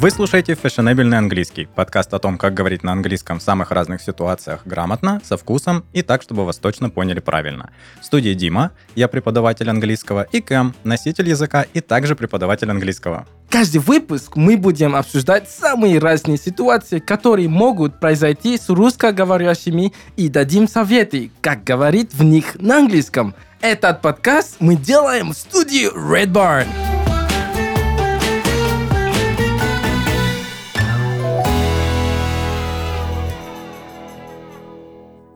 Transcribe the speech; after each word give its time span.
Вы 0.00 0.10
слушаете 0.10 0.54
«Фешенебельный 0.54 1.18
английский»– 1.18 1.68
подкаст 1.74 2.14
о 2.14 2.18
том, 2.18 2.38
как 2.38 2.54
говорить 2.54 2.82
на 2.82 2.92
английском 2.92 3.38
в 3.38 3.42
самых 3.42 3.70
разных 3.70 4.00
ситуациях 4.00 4.62
грамотно, 4.64 5.20
со 5.22 5.36
вкусом 5.36 5.84
и 5.92 6.00
так, 6.00 6.22
чтобы 6.22 6.46
вас 6.46 6.56
точно 6.56 6.88
поняли 6.88 7.20
правильно. 7.20 7.68
В 8.00 8.06
студии 8.06 8.32
Дима, 8.32 8.70
я 8.94 9.08
преподаватель 9.08 9.68
английского, 9.68 10.22
и 10.32 10.40
Кэм, 10.40 10.74
носитель 10.84 11.28
языка 11.28 11.66
и 11.74 11.82
также 11.82 12.16
преподаватель 12.16 12.70
английского. 12.70 13.26
Каждый 13.50 13.82
выпуск 13.82 14.36
мы 14.36 14.56
будем 14.56 14.96
обсуждать 14.96 15.50
самые 15.50 15.98
разные 15.98 16.38
ситуации, 16.38 16.98
которые 16.98 17.50
могут 17.50 18.00
произойти 18.00 18.56
с 18.56 18.70
русскоговорящими 18.70 19.92
и 20.16 20.30
дадим 20.30 20.66
советы, 20.66 21.30
как 21.42 21.62
говорить 21.62 22.14
в 22.14 22.22
них 22.22 22.58
на 22.58 22.78
английском. 22.78 23.34
Этот 23.60 24.00
подкаст 24.00 24.56
мы 24.60 24.76
делаем 24.76 25.32
в 25.32 25.36
студии 25.36 25.94
Red 25.94 26.32
Barn. 26.32 26.68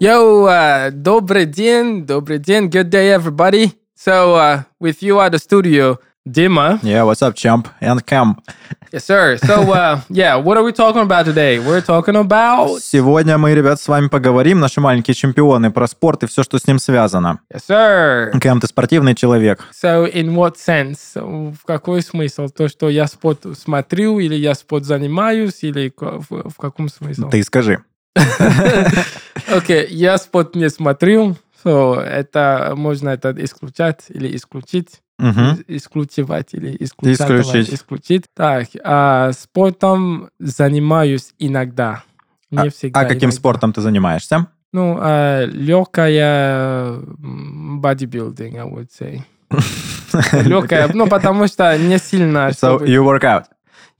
Yo, 0.04 0.44
uh, 0.46 0.90
добрый 0.90 1.46
день, 1.46 2.04
добрый 2.04 2.38
день, 2.38 2.66
good 2.66 2.90
day, 2.90 3.10
everybody. 3.16 3.72
So, 3.96 4.34
uh, 4.34 4.64
with 4.78 5.02
you 5.02 5.18
at 5.18 5.32
the 5.32 5.38
studio, 5.38 5.98
Dima. 6.28 6.78
Yeah, 6.82 7.04
what's 7.04 7.22
up, 7.22 7.34
champ? 7.34 7.68
And 7.80 8.04
Cam. 8.04 8.36
Yes, 8.92 9.06
sir. 9.06 9.38
So, 9.38 9.72
uh, 9.72 10.02
yeah, 10.10 10.36
what 10.36 10.58
are 10.58 10.62
we 10.62 10.72
talking 10.72 11.00
about 11.00 11.24
today? 11.24 11.58
We're 11.58 11.80
talking 11.80 12.16
about... 12.16 12.82
Сегодня 12.82 13.38
мы, 13.38 13.54
ребят, 13.54 13.80
с 13.80 13.88
вами 13.88 14.08
поговорим, 14.08 14.60
наши 14.60 14.78
маленькие 14.82 15.14
чемпионы, 15.14 15.70
про 15.70 15.86
спорт 15.86 16.22
и 16.22 16.26
все, 16.26 16.42
что 16.42 16.58
с 16.58 16.66
ним 16.66 16.78
связано. 16.78 17.40
Yes, 17.50 17.62
sir. 17.66 18.38
Кэм, 18.38 18.60
ты 18.60 18.66
спортивный 18.66 19.14
человек. 19.14 19.64
So, 19.72 20.04
in 20.04 20.34
what 20.34 20.56
sense? 20.56 21.14
В 21.16 21.64
какой 21.64 22.02
смысл? 22.02 22.48
То, 22.48 22.68
что 22.68 22.90
я 22.90 23.06
спорт 23.06 23.46
смотрю, 23.58 24.18
или 24.18 24.34
я 24.34 24.54
спорт 24.54 24.84
занимаюсь, 24.84 25.62
или 25.62 25.90
в, 25.96 26.50
в 26.50 26.56
каком 26.58 26.90
смысле? 26.90 27.28
Ты 27.30 27.42
скажи. 27.42 27.82
Окей, 29.48 29.86
я 29.90 30.18
спорт 30.18 30.54
не 30.54 30.70
смотрю, 30.70 31.36
so 31.64 32.00
это 32.00 32.74
можно 32.76 33.10
это 33.10 33.34
исключать 33.38 34.04
или 34.08 34.34
исключить. 34.36 35.00
Исключивать 35.68 36.54
или 36.54 36.76
исключать. 36.80 37.30
Исключить. 37.30 37.74
исключить. 37.74 38.24
Так, 38.34 38.68
а 38.82 39.32
спортом 39.32 40.30
занимаюсь 40.38 41.32
иногда. 41.38 42.02
Не 42.50 42.68
А- 42.68 42.70
всегда. 42.70 43.00
А 43.00 43.04
каким 43.04 43.30
спортом 43.30 43.72
ты 43.72 43.80
занимаешься? 43.80 44.48
Ну, 44.72 44.98
а, 45.00 45.44
легкая 45.44 46.98
bodybuilding, 47.80 48.56
I 48.56 48.68
would 48.68 48.88
say. 48.90 49.22
Легкая, 50.44 50.90
ну, 50.92 51.06
потому 51.06 51.46
что 51.46 51.78
не 51.78 51.98
сильно. 51.98 52.48
So 52.48 52.80
you 52.80 53.04
work 53.04 53.22
out. 53.22 53.44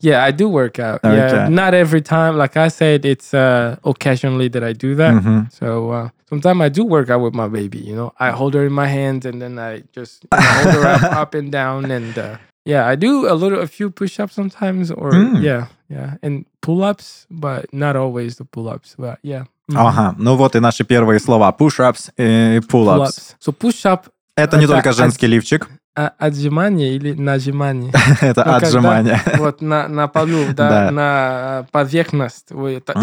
Yeah, 0.04 0.24
I 0.24 0.32
do 0.32 0.48
work 0.50 0.80
out. 0.80 1.00
Yeah, 1.04 1.10
Okay. 1.12 1.50
not 1.50 1.74
every 1.74 2.02
time. 2.02 2.38
Like 2.38 2.56
I 2.58 2.70
said, 2.70 3.06
it's 3.06 3.34
uh, 3.34 3.76
occasionally 3.84 4.48
that 4.50 4.64
I 4.64 4.74
do 4.74 4.96
that. 4.96 5.14
Мгм. 5.14 5.52
So 5.52 5.92
uh, 5.92 6.10
sometimes 6.30 6.62
I 6.62 6.70
do 6.70 6.86
work 6.86 7.10
out 7.10 7.22
with 7.22 7.34
my 7.36 7.48
baby. 7.48 7.80
You 7.80 7.96
know, 7.96 8.14
I 8.20 8.32
hold 8.32 8.54
her 8.54 8.66
in 8.66 8.72
my 8.74 8.88
hands 8.88 9.26
and 9.26 9.42
then 9.42 9.60
I 9.60 9.84
just 9.94 10.24
you 10.24 10.30
know, 10.32 10.42
hold 10.42 10.76
her 10.76 10.88
up, 10.88 11.04
up 11.04 11.34
and 11.34 11.52
down, 11.52 11.92
and 11.92 12.18
uh, 12.18 12.38
yeah, 12.66 12.88
I 12.88 12.96
do 12.96 13.28
a 13.28 13.36
little, 13.36 13.60
a 13.60 13.68
few 13.68 13.90
push-ups 13.90 14.34
sometimes, 14.36 14.92
or 14.92 15.12
Mm. 15.12 15.42
yeah, 15.42 15.66
yeah, 15.90 16.16
and 16.22 16.46
pull-ups, 16.62 17.26
but 17.30 17.66
not 17.74 17.96
always 17.96 18.38
the 18.38 18.46
pull-ups. 18.46 18.96
But 18.98 19.18
yeah, 19.24 19.44
Mhm. 19.70 19.78
Ага, 19.78 20.16
ну 20.18 20.36
вот 20.36 20.56
и 20.56 20.60
наши 20.60 20.84
первые 20.84 21.20
слова. 21.20 21.52
Push-ups 21.52 22.10
и 22.18 22.60
pull-ups. 22.60 22.66
pull-ups. 22.70 23.36
So 23.40 23.52
push-up 23.52 24.08
Это 24.38 24.58
не 24.58 24.64
Это 24.66 24.74
только 24.76 24.90
од- 24.90 24.96
женский 24.96 25.28
лифчик, 25.28 25.68
А, 25.97 26.13
отжимание 26.19 26.95
или 26.97 27.13
нажимание. 27.13 27.93
это 28.21 28.41
Ну, 28.45 28.53
когда 28.53 28.57
отжимание. 28.67 29.21
Вот 29.39 29.61
на, 29.63 29.89
на 29.89 30.09
полу, 30.09 30.45
да, 30.53 30.69
Да. 30.69 30.91
на 30.91 31.67
поверхность. 31.71 32.51
Вы 32.51 32.75
это... 32.79 32.95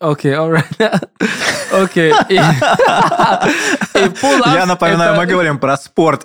Окей, 0.00 0.34
alright. 0.34 1.08
Окей. 1.72 2.12
И 2.28 2.34
и 2.34 2.38
Я 4.54 4.66
напоминаю, 4.66 5.12
это- 5.12 5.20
мы 5.20 5.26
говорим 5.26 5.58
про 5.58 5.76
спорт. 5.76 6.24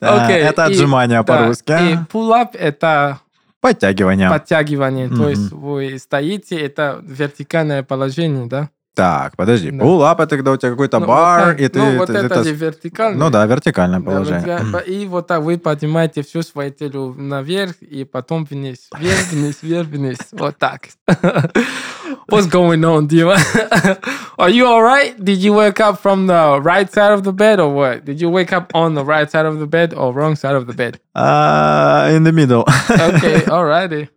А, 0.00 0.24
Окей, 0.24 0.36
Это 0.38 0.66
и- 0.66 0.70
отжимание 0.72 1.22
да, 1.22 1.24
по-русски. 1.24 1.72
И 1.72 1.96
pull-up 2.12 2.50
это 2.54 3.18
Подтягивание. 3.60 4.28
подтягивание. 4.28 5.08
То 5.08 5.14
Мгм. 5.14 5.28
есть 5.28 5.52
вы 5.52 5.98
стоите, 5.98 6.56
это 6.60 6.98
вертикальное 7.02 7.82
положение, 7.82 8.46
да? 8.46 8.68
Так, 8.94 9.36
подожди. 9.36 9.70
Да. 9.72 10.12
Это 10.16 10.36
когда 10.36 10.52
у 10.52 10.56
тебя 10.56 10.70
какой-то 10.70 11.00
Ну, 11.00 11.06
вот 11.06 11.12
бар, 11.12 11.44
так. 11.46 11.60
и 11.60 11.68
ты... 11.68 11.78
Ну, 11.80 11.98
вот 11.98 12.06
ты- 12.06 12.12
это 12.14 12.26
это- 12.26 12.44
же 12.44 12.52
вертикальное. 12.54 13.18
Ну 13.18 13.30
да, 13.30 13.44
вертикальное 13.46 13.98
Да, 13.98 14.04
положение. 14.06 14.58
вот 14.70 14.86
я- 14.86 14.92
И 14.94 15.06
вот 15.06 15.26
так 15.26 15.42
вы 15.42 15.58
поднимаете 15.58 16.22
все 16.22 16.42
свое 16.42 16.70
тело 16.70 17.12
наверх, 17.12 17.74
и 17.82 18.04
потом 18.04 18.44
вниз. 18.44 18.88
Вверх, 18.96 19.32
вниз, 19.32 19.58
вверх, 19.62 19.88
вниз. 19.88 20.18
Вот 20.32 20.56
так. 20.58 20.82
What's 22.28 22.46
going 22.48 22.82
on, 22.84 23.06
Дима? 23.08 23.36
Are 24.38 24.48
you 24.50 24.66
alright? 24.66 25.18
Did 25.18 25.38
you 25.42 25.52
wake 25.52 25.80
up 25.80 26.00
from 26.00 26.26
the 26.26 26.60
right 26.62 26.90
side 26.92 27.12
of 27.12 27.22
the 27.22 27.32
bed 27.32 27.58
or 27.60 27.68
what? 27.74 28.04
Did 28.04 28.20
you 28.20 28.30
wake 28.30 28.52
up 28.52 28.70
on 28.74 28.94
the 28.94 29.04
right 29.04 29.30
side 29.30 29.44
of 29.46 29.58
the 29.58 29.66
bed 29.66 29.92
or 29.94 30.12
wrong 30.12 30.34
side 30.36 30.54
of 30.56 30.66
the 30.66 30.72
bed? 30.72 30.98
А, 31.14 32.08
In 32.14 32.24
the 32.24 32.32
middle. 32.32 32.64
Okay, 32.88 33.42
alrighty. 33.46 34.08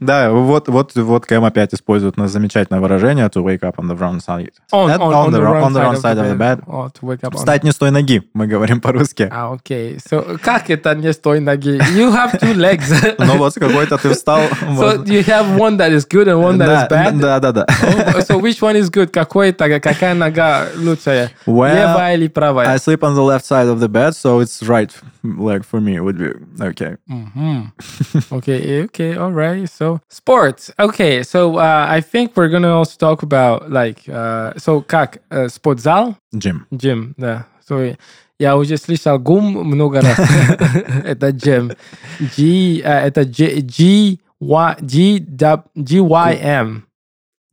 Да, 0.00 0.32
вот, 0.32 0.68
вот, 0.68 0.96
вот 0.96 1.26
Кэм 1.26 1.44
опять 1.44 1.72
использует 1.72 2.16
на 2.16 2.26
замечательное 2.26 2.80
выражение 2.80 3.26
to 3.26 3.44
wake 3.44 3.60
up 3.60 3.76
on 3.76 3.86
the 3.86 3.96
wrong 3.96 4.18
side. 4.18 4.50
On, 4.72 4.88
That- 4.88 4.98
on, 4.98 5.12
on 5.12 5.32
the 5.32 5.40
wrong 5.40 5.62
on 5.62 5.72
the 5.72 5.80
wrong 5.80 5.96
side 5.96 6.18
of 6.18 6.26
the 6.28 6.34
bed. 6.34 6.62
Oh, 6.66 6.88
to 6.88 7.06
wake 7.06 7.22
up 7.22 7.34
on 7.34 7.38
Встать 7.38 7.62
не 7.62 7.70
с 7.70 7.76
той 7.76 7.92
ноги, 7.92 8.22
мы 8.34 8.48
говорим 8.48 8.80
по-русски. 8.80 9.28
А, 9.30 9.52
окей. 9.52 9.98
So, 9.98 10.38
как 10.38 10.68
это 10.68 10.96
не 10.96 11.12
с 11.12 11.18
той 11.18 11.38
ноги? 11.38 11.78
You 11.96 12.12
have 12.12 12.40
two 12.40 12.54
legs. 12.54 12.90
Ну 13.18 13.38
вот 13.38 13.54
какой-то 13.54 13.98
ты 13.98 14.10
встал. 14.14 14.40
so 14.76 15.04
you 15.04 15.24
have 15.24 15.56
one 15.56 15.76
that 15.76 15.92
is 15.92 16.04
good 16.04 16.26
and 16.26 16.40
one 16.42 16.58
that 16.58 16.68
is 16.68 16.88
bad? 16.88 17.20
да, 17.20 17.38
да, 17.38 17.52
да. 17.52 17.66
Oh, 17.66 18.20
so 18.20 18.38
which 18.38 18.60
one 18.60 18.76
is 18.76 18.90
good? 18.90 19.12
Какой, 19.12 19.52
какая 19.52 20.14
нога 20.14 20.66
лучшая? 20.76 21.30
Well, 21.46 21.72
Левая 21.72 22.14
или 22.16 22.26
правая? 22.26 22.68
I 22.68 22.78
sleep 22.78 23.02
on 23.02 23.14
the 23.14 23.22
left 23.22 23.44
side 23.44 23.68
of 23.68 23.78
the 23.78 23.88
bed, 23.88 24.14
so 24.14 24.40
it's 24.40 24.62
right 24.66 24.90
leg 25.22 25.64
for 25.64 25.80
me 25.80 26.00
would 26.00 26.18
be 26.18 26.30
okay. 26.60 26.96
Okay, 28.32 28.82
okay, 28.84 29.16
all 29.19 29.31
right. 29.31 29.69
So 29.69 29.99
sports. 30.09 30.71
Okay, 30.79 31.23
so 31.23 31.57
uh, 31.57 31.85
I 31.89 32.01
think 32.01 32.35
we're 32.35 32.49
gonna 32.49 32.73
also 32.73 32.97
talk 32.97 33.23
about 33.23 33.71
like 33.71 34.07
uh, 34.09 34.53
so 34.57 34.81
как 34.81 35.19
uh, 35.31 35.47
спортзал, 35.49 36.15
Jim. 36.33 36.65
gym, 36.71 37.13
да. 37.17 37.45
So 37.67 37.95
я 38.39 38.57
уже 38.57 38.77
слышал 38.77 39.17
гум 39.19 39.53
много 39.65 40.01
раз. 40.01 40.17
это 41.05 41.29
gym. 41.29 41.75
G, 42.35 42.81
uh, 42.83 43.05
это 43.05 43.25
G, 43.25 43.61
G, 43.61 44.19
Y, 44.39 44.75
G, 44.81 45.19
W, 45.19 45.63
G, 45.75 45.99
Y, 45.99 46.33
M. 46.41 46.83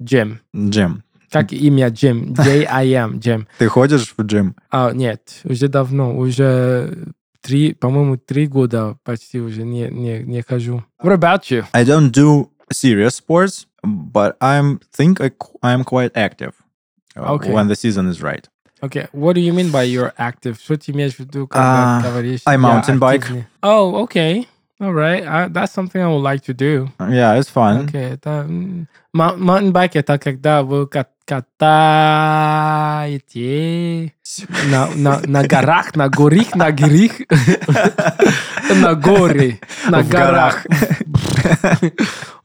Gym. 0.02 0.38
Jim. 0.54 1.02
Как 1.30 1.50
имя 1.52 1.86
Jim? 1.88 2.34
J-I-M, 2.34 3.18
Jim. 3.18 3.46
Ты 3.56 3.68
ходишь 3.68 4.12
в 4.14 4.22
джим? 4.22 4.54
А, 4.70 4.92
нет, 4.92 5.40
уже 5.44 5.68
давно, 5.68 6.14
уже 6.18 7.08
три, 7.40 7.74
по-моему, 7.74 8.16
три 8.16 8.46
года 8.46 8.96
почти 9.04 9.40
уже 9.40 9.62
не, 9.64 9.88
не, 9.90 10.20
не 10.22 10.42
хожу. 10.42 10.84
What 11.02 11.16
about 11.18 11.50
you? 11.50 11.64
I 11.72 11.84
don't 11.84 12.10
do 12.12 12.48
serious 12.72 13.16
sports, 13.16 13.66
but 13.84 14.36
I'm 14.40 14.80
think 14.96 15.20
I, 15.20 15.30
qu- 15.30 15.58
I'm 15.62 15.84
quite 15.84 16.12
active 16.14 16.52
uh, 17.16 17.34
Okay. 17.34 17.52
when 17.52 17.68
the 17.68 17.74
season 17.76 18.08
is 18.08 18.22
right. 18.22 18.48
Okay, 18.84 19.06
what 19.12 19.34
do 19.34 19.40
you 19.40 19.52
mean 19.52 19.70
by 19.70 19.84
you're 19.84 20.12
active? 20.18 20.58
Что 20.60 20.76
ты 20.76 20.90
имеешь 20.90 21.14
в 21.14 21.20
виду, 21.20 21.46
когда 21.46 21.98
А, 21.98 22.02
говоришь? 22.02 22.40
I 22.46 22.54
«я 22.54 22.58
mountain 22.60 22.98
bike». 22.98 23.18
активный»? 23.18 23.46
Oh, 23.62 24.04
okay. 24.08 24.46
All 24.79 24.93
right. 24.93 25.25
I, 25.25 25.47
that's 25.47 25.73
something 25.73 25.99
I 26.01 26.07
would 26.07 26.21
like 26.21 26.43
to 26.43 26.53
do. 26.53 26.89
Yeah, 26.99 27.33
it's 27.39 27.49
fun. 27.49 27.87
Okay, 27.87 28.13
это... 28.13 28.45
Mountain 29.13 29.71
bike 29.71 29.95
это 29.95 30.19
когда 30.19 30.61
вы 30.61 30.85
кат- 30.85 31.15
катаете 31.25 31.63
на, 34.69 34.87
на, 34.95 35.19
на 35.25 35.43
горах, 35.43 35.95
на 35.95 36.07
горах, 36.07 36.53
на 36.53 36.71
горах, 36.71 37.11
на 38.69 38.93
горе, 38.93 39.59
на 39.89 40.03
горах, 40.03 40.67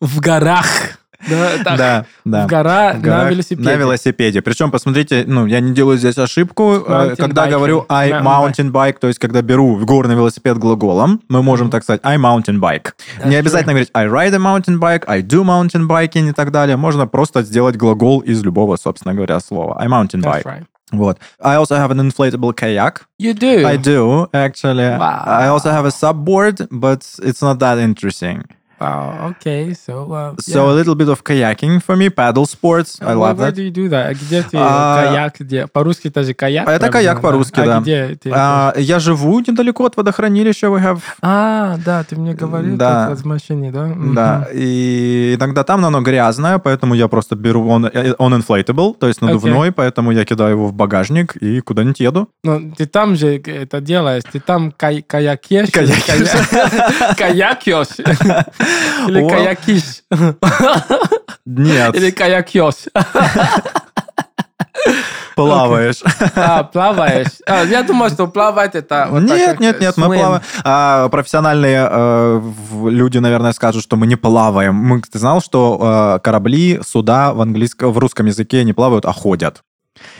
в 0.00 0.20
горах. 0.20 0.98
Да, 1.28 1.50
так, 1.64 1.78
Да, 1.78 2.04
да. 2.24 2.46
В 2.46 2.50
гора 2.50 2.92
В 2.94 3.02
на 3.06 3.28
велосипеде. 3.30 3.68
На 3.68 3.74
велосипеде. 3.76 4.42
Причем, 4.42 4.70
посмотрите, 4.70 5.24
ну, 5.26 5.46
я 5.46 5.60
не 5.60 5.72
делаю 5.72 5.98
здесь 5.98 6.18
ошибку, 6.18 6.84
э, 6.86 6.90
Mountain 6.90 7.16
когда 7.16 7.46
biking. 7.46 7.50
говорю 7.50 7.86
I 7.88 8.10
Mountain 8.10 8.70
bike, 8.72 8.96
то 9.00 9.06
есть 9.08 9.18
когда 9.18 9.42
беру 9.42 9.76
горный 9.84 10.14
велосипед 10.14 10.58
глаголом, 10.58 11.20
мы 11.28 11.42
можем 11.42 11.70
так 11.70 11.82
сказать 11.84 12.00
I 12.04 12.16
mountain 12.16 12.58
bike. 12.58 12.92
Не 13.24 13.36
обязательно 13.36 13.72
говорить 13.72 13.90
I 13.94 14.06
ride 14.06 14.34
a 14.34 14.38
mountain 14.38 14.78
bike, 14.78 15.04
I 15.06 15.22
do 15.22 15.44
mountain 15.44 15.86
biking 15.86 16.28
и 16.30 16.32
так 16.32 16.50
далее. 16.50 16.76
Можно 16.76 17.06
просто 17.06 17.42
сделать 17.42 17.76
глагол 17.76 18.20
из 18.20 18.42
любого, 18.42 18.76
собственно 18.76 19.14
говоря, 19.14 19.38
слова. 19.40 19.76
I 19.80 19.86
mountain 19.88 20.22
That's 20.22 20.42
bike. 20.42 20.44
right. 20.44 20.64
Вот. 20.90 21.18
I 21.40 21.56
also 21.56 21.76
have 21.76 21.90
an 21.90 22.00
inflatable 22.00 22.52
kayak. 22.52 23.06
You 23.18 23.32
do. 23.32 23.64
I 23.66 23.78
do, 23.78 24.28
actually. 24.34 24.90
Wow. 24.98 25.22
I 25.26 25.48
also 25.48 25.70
have 25.70 25.86
a 25.86 25.90
subboard, 25.90 26.68
but 26.70 27.00
it's 27.22 27.40
not 27.40 27.58
that 27.60 27.78
interesting. 27.78 28.42
Wow. 28.82 29.30
Okay. 29.30 29.74
So. 29.74 29.94
Uh, 30.12 30.34
So 30.40 30.68
a 30.70 30.74
little 30.74 30.94
bit 30.96 31.08
of 31.08 31.22
kayaking 31.22 31.80
for 31.86 31.94
me, 31.96 32.10
paddle 32.10 32.46
sports. 32.46 32.98
I 33.00 33.14
love 33.14 33.38
where 33.38 33.50
that. 33.50 33.54
do 33.54 33.62
you 33.62 33.70
do 33.70 33.88
that? 33.90 34.06
А 34.10 34.14
Где 34.14 34.42
ты 34.42 34.56
А, 34.58 35.04
каяк? 35.06 35.34
Где? 35.40 35.66
По-русски 35.68 36.08
это 36.08 36.24
же 36.24 36.34
каяк. 36.34 36.68
Это 36.68 36.88
каяк 36.90 37.20
по-русски, 37.20 37.60
а 37.60 37.64
да. 37.66 37.80
где 37.80 38.16
ты? 38.22 38.30
А, 38.34 38.72
я 38.76 38.98
живу 38.98 39.38
недалеко 39.40 39.84
от 39.86 39.96
водохранилища. 39.96 40.66
We 40.66 40.80
have 40.82 41.00
А, 41.22 41.76
да, 41.84 42.02
ты 42.02 42.16
мне 42.16 42.34
говорил 42.34 42.76
Да. 42.76 43.14
в 43.14 43.24
машине, 43.24 43.70
да? 43.70 43.92
Да, 44.14 44.48
и 44.52 45.36
иногда 45.38 45.62
там 45.64 45.84
оно 45.84 46.00
грязное, 46.02 46.58
поэтому 46.58 46.94
я 46.94 47.06
просто 47.08 47.36
беру, 47.36 47.68
он, 47.68 47.86
э, 47.86 48.14
он 48.18 48.34
inflatable, 48.34 48.94
то 48.98 49.06
есть 49.08 49.22
надувной, 49.22 49.70
поэтому 49.72 50.10
я 50.12 50.24
кидаю 50.24 50.50
его 50.52 50.66
в 50.68 50.72
багажник 50.72 51.36
и 51.36 51.60
куда-нибудь 51.60 52.00
еду. 52.00 52.28
Но 52.44 52.60
ты 52.76 52.86
там 52.86 53.14
же 53.16 53.36
это 53.38 53.80
делаешь, 53.80 54.22
ты 54.32 54.40
там 54.40 54.72
кай- 54.76 55.02
каякешь, 55.06 55.68
или 55.68 55.70
Каякишь. 55.70 56.48
кая- 56.50 57.14
каякешь, 57.18 57.88
или 59.08 59.22
О. 59.22 59.28
каякиш, 59.28 60.02
Нет, 61.46 61.94
или 61.96 62.10
каякешь, 62.10 62.88
плаваешь. 65.34 66.02
а, 66.36 66.64
плаваешь. 66.64 67.40
А, 67.46 67.64
Я 67.64 67.82
думал, 67.82 68.08
что 68.10 68.26
плавать 68.26 68.74
это... 68.74 69.08
вот 69.10 69.26
так, 69.26 69.36
Нет, 69.38 69.50
как 69.50 69.60
нет, 69.60 69.80
нет, 69.80 69.96
мы 69.96 70.06
swim. 70.06 70.18
плаваем. 70.18 70.42
А, 70.64 71.08
профессиональные 71.08 71.88
э, 71.90 72.42
люди, 72.84 73.18
наверное, 73.18 73.52
скажут, 73.52 73.82
что 73.82 73.96
мы 73.96 74.06
не 74.06 74.16
плаваем. 74.16 74.74
Мы, 74.74 75.00
ты 75.00 75.18
знал, 75.18 75.40
что 75.40 76.16
э, 76.16 76.20
корабли, 76.22 76.80
суда 76.86 77.32
в 77.32 77.40
английском, 77.40 77.92
в 77.92 77.98
русском 77.98 78.26
языке 78.26 78.64
не 78.64 78.72
плавают, 78.72 79.04
а 79.06 79.12
ходят. 79.12 79.62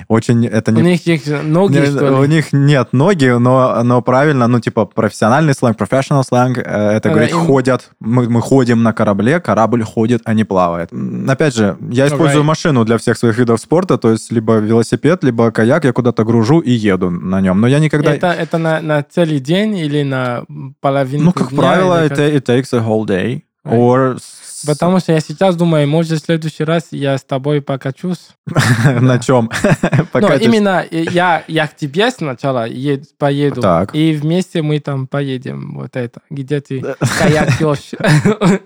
Очень 0.08 0.46
это 0.46 0.70
У 0.73 0.75
не 0.75 0.82
них 0.82 1.06
есть 1.06 1.29
ноги, 1.29 1.79
Не, 1.79 1.87
что 1.87 2.19
У 2.19 2.23
ли? 2.23 2.29
них 2.29 2.52
нет 2.52 2.88
ноги, 2.93 3.26
но, 3.38 3.82
но 3.82 4.02
правильно, 4.02 4.46
ну, 4.49 4.61
типа, 4.61 4.84
профессиональный 4.87 5.55
сленг, 5.55 5.76
professional 5.81 6.23
сленг, 6.25 6.58
э, 6.58 6.62
это 6.62 7.08
Э, 7.08 7.12
говорить 7.12 7.31
им- 7.32 7.46
ходят. 7.46 7.90
Мы, 8.00 8.29
мы 8.29 8.40
ходим 8.40 8.82
на 8.82 8.93
корабле, 8.93 9.40
корабль 9.40 9.82
ходит, 9.84 10.23
а 10.25 10.34
не 10.34 10.44
плавает. 10.44 10.90
Опять 11.29 11.55
же, 11.55 11.76
я 11.90 12.06
использую 12.06 12.43
Alright. 12.43 12.46
машину 12.46 12.84
для 12.84 12.96
всех 12.99 13.17
своих 13.17 13.38
видов 13.38 13.61
спорта, 13.61 13.99
то 13.99 14.11
есть 14.11 14.32
либо 14.32 14.56
велосипед, 14.58 15.25
либо 15.25 15.50
каяк, 15.50 15.84
я 15.84 15.93
куда-то 15.93 16.25
гружу 16.25 16.61
и 16.61 16.70
еду 16.73 17.11
на 17.11 17.40
нем. 17.40 17.61
Но 17.61 17.67
я 17.67 17.79
никогда... 17.79 18.12
Это, 18.14 18.29
это 18.29 18.58
на, 18.58 18.81
на 18.81 19.02
целый 19.02 19.38
день 19.40 19.76
или 19.76 20.02
на 20.02 20.44
половину 20.81 21.25
ну, 21.26 21.32
как 21.32 21.50
дня, 21.50 21.58
правило, 21.58 22.00
или 22.05 22.08
как? 22.08 22.19
it, 22.19 22.34
it 22.37 22.44
takes 22.46 22.73
a 22.73 22.81
whole 22.81 23.05
day. 23.06 23.43
Right. 23.64 23.79
Or 23.79 24.17
Потому 24.66 25.00
что 25.00 25.12
я 25.12 25.20
сейчас 25.20 25.56
думаю, 25.56 25.88
может, 25.88 26.20
в 26.20 26.24
следующий 26.24 26.64
раз 26.64 26.88
я 26.90 27.18
с 27.18 27.22
тобой 27.24 27.60
покачусь. 27.60 28.30
на 29.00 29.18
чем? 29.18 29.50
Но 30.14 30.34
именно 30.34 30.84
э, 30.90 31.04
я, 31.10 31.44
я 31.48 31.66
к 31.66 31.76
тебе 31.76 32.10
сначала 32.10 32.66
ед- 32.68 33.16
поеду, 33.18 33.60
Так. 33.60 33.94
и 33.94 34.12
вместе 34.12 34.62
мы 34.62 34.78
там 34.80 35.06
поедем. 35.06 35.74
Вот 35.74 35.96
это, 35.96 36.20
где 36.30 36.60
ты 36.60 36.80
каякешь. 37.18 37.92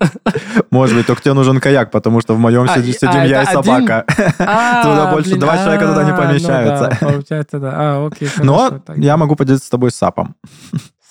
Может 0.71 0.97
быть, 0.97 1.07
только 1.07 1.23
тебе 1.23 1.35
нужен 1.35 1.61
каяк, 1.61 1.91
потому 1.91 2.21
что 2.21 2.35
в 2.35 2.39
моем 2.39 2.67
А, 2.69 2.79
сидим 2.79 2.95
а, 3.03 3.27
я 3.27 3.43
и 3.43 3.47
собака. 3.47 4.05
А, 4.39 4.83
Туда 4.83 5.13
больше 5.13 5.37
два 5.37 5.57
человека 5.59 5.87
туда 5.87 6.05
не 6.05 6.11
а, 6.11 6.17
ну 6.17 6.23
помещаются. 6.23 6.99
Получается, 7.01 7.59
да. 7.59 7.73
А, 7.75 8.07
окей, 8.07 8.29
Но 8.39 8.81
я 8.97 9.17
могу 9.17 9.37
поделиться 9.37 9.67
с 9.67 9.71
тобой 9.71 9.91
сапом. 9.91 10.35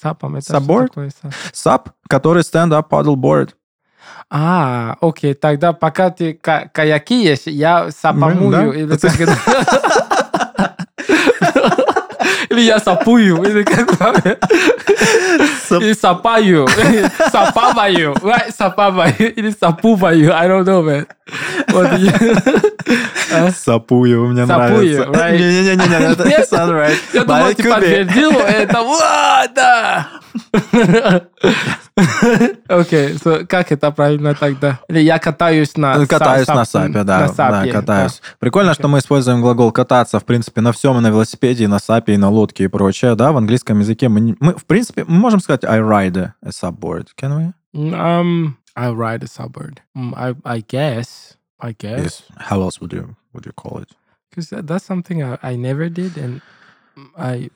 Сапом, 0.01 0.35
это 0.35 0.45
что 0.45 0.83
такое 0.83 1.11
сап? 1.21 1.33
Сап, 1.53 1.89
который 2.07 2.43
stand-up 2.43 2.89
paddleboard. 2.89 3.51
А, 4.29 4.95
окей, 5.01 5.33
тогда 5.33 5.73
пока 5.73 6.09
ты 6.09 6.33
ка- 6.33 6.69
каякиешь, 6.73 7.43
я 7.45 7.91
сапомую. 7.91 8.51
да. 8.51 8.63
Или, 12.49 12.61
я 12.61 12.79
сапую, 12.79 13.43
или 13.43 13.63
как 13.63 13.97
Или 15.71 15.93
сапаю, 15.93 16.67
сапаваю, 17.31 18.13
right, 18.21 18.51
сапаваю, 18.57 19.13
или 19.35 19.49
сапуваю, 19.51 20.31
I 20.33 20.47
don't 20.47 20.63
know, 20.65 20.83
man. 20.83 21.07
Вот 21.69 21.87
Сапую, 23.55 24.27
мне 24.27 24.45
Сапую, 24.45 25.07
нравится. 25.07 25.11
right? 25.11 25.37
Не-не-не, 25.37 26.11
это 26.11 26.27
Нет. 26.27 26.47
not 26.51 26.69
right. 26.69 26.95
Я 27.13 27.23
думал, 27.23 27.53
ты 27.53 27.63
be. 27.63 27.69
подтвердил 27.73 28.31
это. 28.31 28.83
Да! 29.55 30.07
Окей, 32.67 33.13
so 33.13 33.45
как 33.45 33.71
это 33.71 33.89
правильно 33.91 34.35
тогда? 34.35 34.79
Или 34.89 34.99
я 34.99 35.17
катаюсь 35.19 35.77
на 35.77 35.97
Ну, 35.97 36.07
Катаюсь 36.07 36.47
са- 36.47 36.53
на 36.55 36.61
сап- 36.65 36.87
сапе, 36.87 37.03
да, 37.03 37.19
на 37.21 37.27
да, 37.27 37.33
сапе. 37.33 37.71
катаюсь. 37.71 38.21
Прикольно, 38.39 38.73
что 38.73 38.87
мы 38.87 38.99
используем 38.99 39.41
глагол 39.41 39.71
кататься, 39.71 40.19
в 40.19 40.25
принципе, 40.25 40.61
на 40.61 40.71
всем, 40.73 40.97
и 40.97 41.01
на 41.01 41.07
велосипеде, 41.07 41.63
и 41.63 41.67
на 41.67 41.79
сапе, 41.79 42.13
и 42.13 42.17
на 42.17 42.29
лодке, 42.29 42.65
и 42.65 42.67
прочее, 42.67 43.15
да, 43.15 43.31
в 43.31 43.37
английском 43.37 43.79
языке 43.79 44.09
мы, 44.09 44.19
не- 44.19 44.35
мы 44.39 44.53
в 44.55 44.65
принципе, 44.65 45.05
мы 45.07 45.17
можем 45.19 45.39
сказать 45.39 45.54
I 45.63 45.79
ride 45.79 46.17
a 46.17 46.35
subboard, 46.47 47.15
can 47.15 47.53
we? 47.73 47.93
Um, 47.93 48.57
I 48.75 48.89
ride 48.89 49.23
a 49.23 49.27
suburb. 49.27 49.79
Mm, 49.95 50.13
I, 50.15 50.35
I 50.55 50.59
guess. 50.61 51.37
I 51.59 51.71
guess. 51.71 51.99
Yes. 52.01 52.23
How 52.37 52.61
else 52.61 52.81
would 52.81 52.91
you, 52.91 53.15
would 53.33 53.45
you 53.45 53.53
call 53.53 53.77
it? 53.79 53.89
Because 54.29 54.49
that's 54.49 54.83
something 54.83 55.23
I, 55.23 55.37
I 55.41 55.55
never 55.55 55.87
did 55.87 56.17
and 56.17 56.41
I 57.17 57.49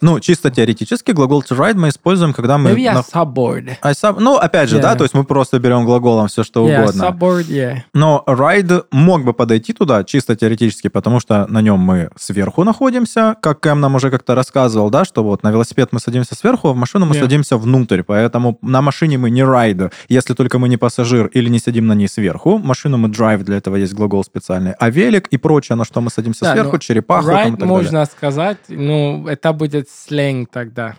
Ну, 0.00 0.20
чисто 0.20 0.50
теоретически 0.50 1.12
глагол 1.12 1.42
to 1.42 1.56
ride 1.56 1.74
мы 1.74 1.88
используем, 1.88 2.32
когда 2.32 2.58
мы... 2.58 2.70
Maybe 2.72 2.92
на- 2.92 3.00
subboard. 3.00 3.76
I 3.82 3.92
sub- 3.92 4.16
Ну, 4.20 4.36
опять 4.36 4.68
же, 4.68 4.78
Yeah. 4.78 4.82
да, 4.82 4.94
то 4.94 5.04
есть 5.04 5.14
мы 5.14 5.24
просто 5.24 5.58
берем 5.58 5.84
глаголом 5.84 6.28
все, 6.28 6.44
что 6.44 6.66
Yeah, 6.68 6.82
угодно. 6.82 7.02
subboard, 7.02 7.46
yeah. 7.48 7.76
Но 7.94 8.22
ride 8.26 8.84
мог 8.90 9.24
бы 9.24 9.32
подойти 9.32 9.72
туда 9.72 10.04
чисто 10.04 10.36
теоретически, 10.36 10.88
потому 10.88 11.20
что 11.20 11.46
на 11.48 11.60
нем 11.62 11.78
мы 11.80 12.10
сверху 12.18 12.64
находимся, 12.64 13.34
как 13.42 13.60
Кэм 13.60 13.80
нам 13.80 13.94
уже 13.94 14.10
как-то 14.10 14.34
рассказывал, 14.34 14.90
да, 14.90 15.04
что 15.04 15.24
вот 15.24 15.42
на 15.42 15.50
велосипед 15.50 15.88
мы 15.92 16.00
садимся 16.00 16.34
сверху, 16.34 16.68
а 16.68 16.72
в 16.72 16.76
машину 16.76 17.06
мы 17.06 17.14
Yeah. 17.14 17.20
садимся 17.20 17.56
внутрь, 17.56 18.02
поэтому 18.02 18.58
на 18.62 18.82
машине 18.82 19.18
мы 19.18 19.30
не 19.30 19.42
райд, 19.44 19.92
если 20.08 20.34
только 20.34 20.58
мы 20.58 20.68
не 20.68 20.76
пассажир 20.76 21.26
или 21.26 21.48
не 21.50 21.58
сидим 21.58 21.86
на 21.86 21.94
ней 21.94 22.08
сверху. 22.08 22.58
Машину 22.58 22.96
мы 22.98 23.08
drive, 23.08 23.42
для 23.44 23.56
этого 23.56 23.76
есть 23.76 23.94
глагол 23.94 24.24
специальный. 24.24 24.72
А 24.78 24.90
велик 24.90 25.26
и 25.28 25.36
прочее, 25.38 25.76
на 25.76 25.84
что 25.84 26.00
мы 26.00 26.10
садимся 26.10 26.44
Да, 26.44 26.52
сверху, 26.52 26.72
но 26.72 26.78
черепаху 26.78 27.28
там 27.28 27.34
и 27.36 27.38
Ride 27.38 27.50
так 27.50 27.58
далее. 27.60 27.74
можно 27.76 28.04
сказать, 28.06 28.58
ну, 28.68 29.07
это 29.28 29.52
будет 29.52 29.88
сленг 29.90 30.50
тогда. 30.52 30.94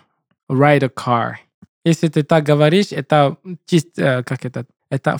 Ride 0.50 0.84
a 0.84 0.88
car. 0.88 1.32
Если 1.84 2.08
ты 2.08 2.22
так 2.22 2.44
говоришь, 2.44 2.92
это 2.92 3.36
э, 3.96 4.22
как 4.22 4.44
это, 4.44 4.64
это 4.90 5.16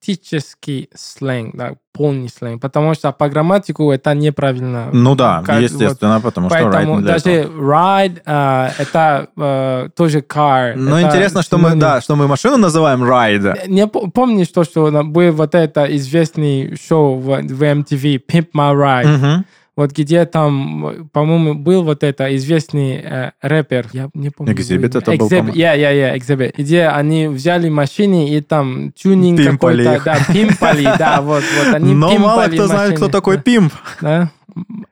фактический 0.00 0.88
сленг, 0.94 1.56
да, 1.56 1.72
полный 1.92 2.28
сленг, 2.28 2.60
потому 2.62 2.94
что 2.94 3.10
по 3.12 3.28
грамматику 3.28 3.90
это 3.90 4.14
неправильно. 4.14 4.90
Ну 4.92 5.14
да, 5.14 5.42
Как- 5.44 5.62
естественно, 5.62 6.20
потому 6.20 6.48
что 6.50 6.58
Поэтому 6.58 7.00
ride 7.00 7.02
даже 7.02 7.30
этого. 7.30 7.72
ride 7.72 8.22
э, 8.26 8.70
это 8.82 9.28
э, 9.36 9.88
тоже 9.96 10.18
car. 10.20 10.74
Но 10.76 10.98
это 10.98 11.08
интересно, 11.08 11.42
что 11.42 11.58
мы, 11.58 11.74
да, 11.74 12.00
что 12.00 12.14
мы 12.16 12.28
машину 12.28 12.56
называем 12.58 13.02
ride. 13.02 13.66
Не 13.68 13.86
по- 13.86 14.10
помнишь 14.10 14.48
то, 14.48 14.64
что 14.64 14.90
на- 14.90 15.04
был 15.04 15.32
вот 15.32 15.54
это 15.54 15.84
известный 15.96 16.76
шоу 16.76 17.18
в, 17.18 17.26
в 17.42 17.62
MTV 17.62 18.20
Pimp 18.30 18.48
My 18.54 18.74
Ride, 18.74 19.16
Мгм. 19.18 19.44
Вот 19.76 19.92
где 19.92 20.24
там, 20.24 21.08
по-моему, 21.12 21.54
был 21.54 21.82
вот 21.82 22.02
это 22.02 22.34
известный 22.36 22.96
э, 22.96 23.30
рэпер, 23.42 23.88
я 23.92 24.08
не 24.14 24.30
помню. 24.30 24.52
имя. 24.96 25.00
это 25.00 25.10
был, 25.18 25.28
yeah, 25.54 25.76
yeah, 25.76 25.92
yeah, 25.92 26.16
Exhibit. 26.16 26.54
Где 26.56 26.86
они 26.86 27.28
взяли 27.28 27.68
машины 27.68 28.30
и 28.30 28.40
там 28.40 28.92
тюнинг 28.92 29.38
Пимпали 29.38 29.84
какой-то, 29.84 29.96
их. 29.96 30.04
да, 30.04 30.32
пимпали, 30.32 30.88
да, 30.98 31.20
вот, 31.20 31.44
вот 31.58 31.74
они 31.74 31.94
Но 31.94 32.16
мало 32.18 32.46
кто 32.46 32.66
знает, 32.66 32.92
кто 32.92 33.04
машины. 33.04 33.12
такой 33.12 33.38
пимп. 33.38 33.72
Да? 34.00 34.30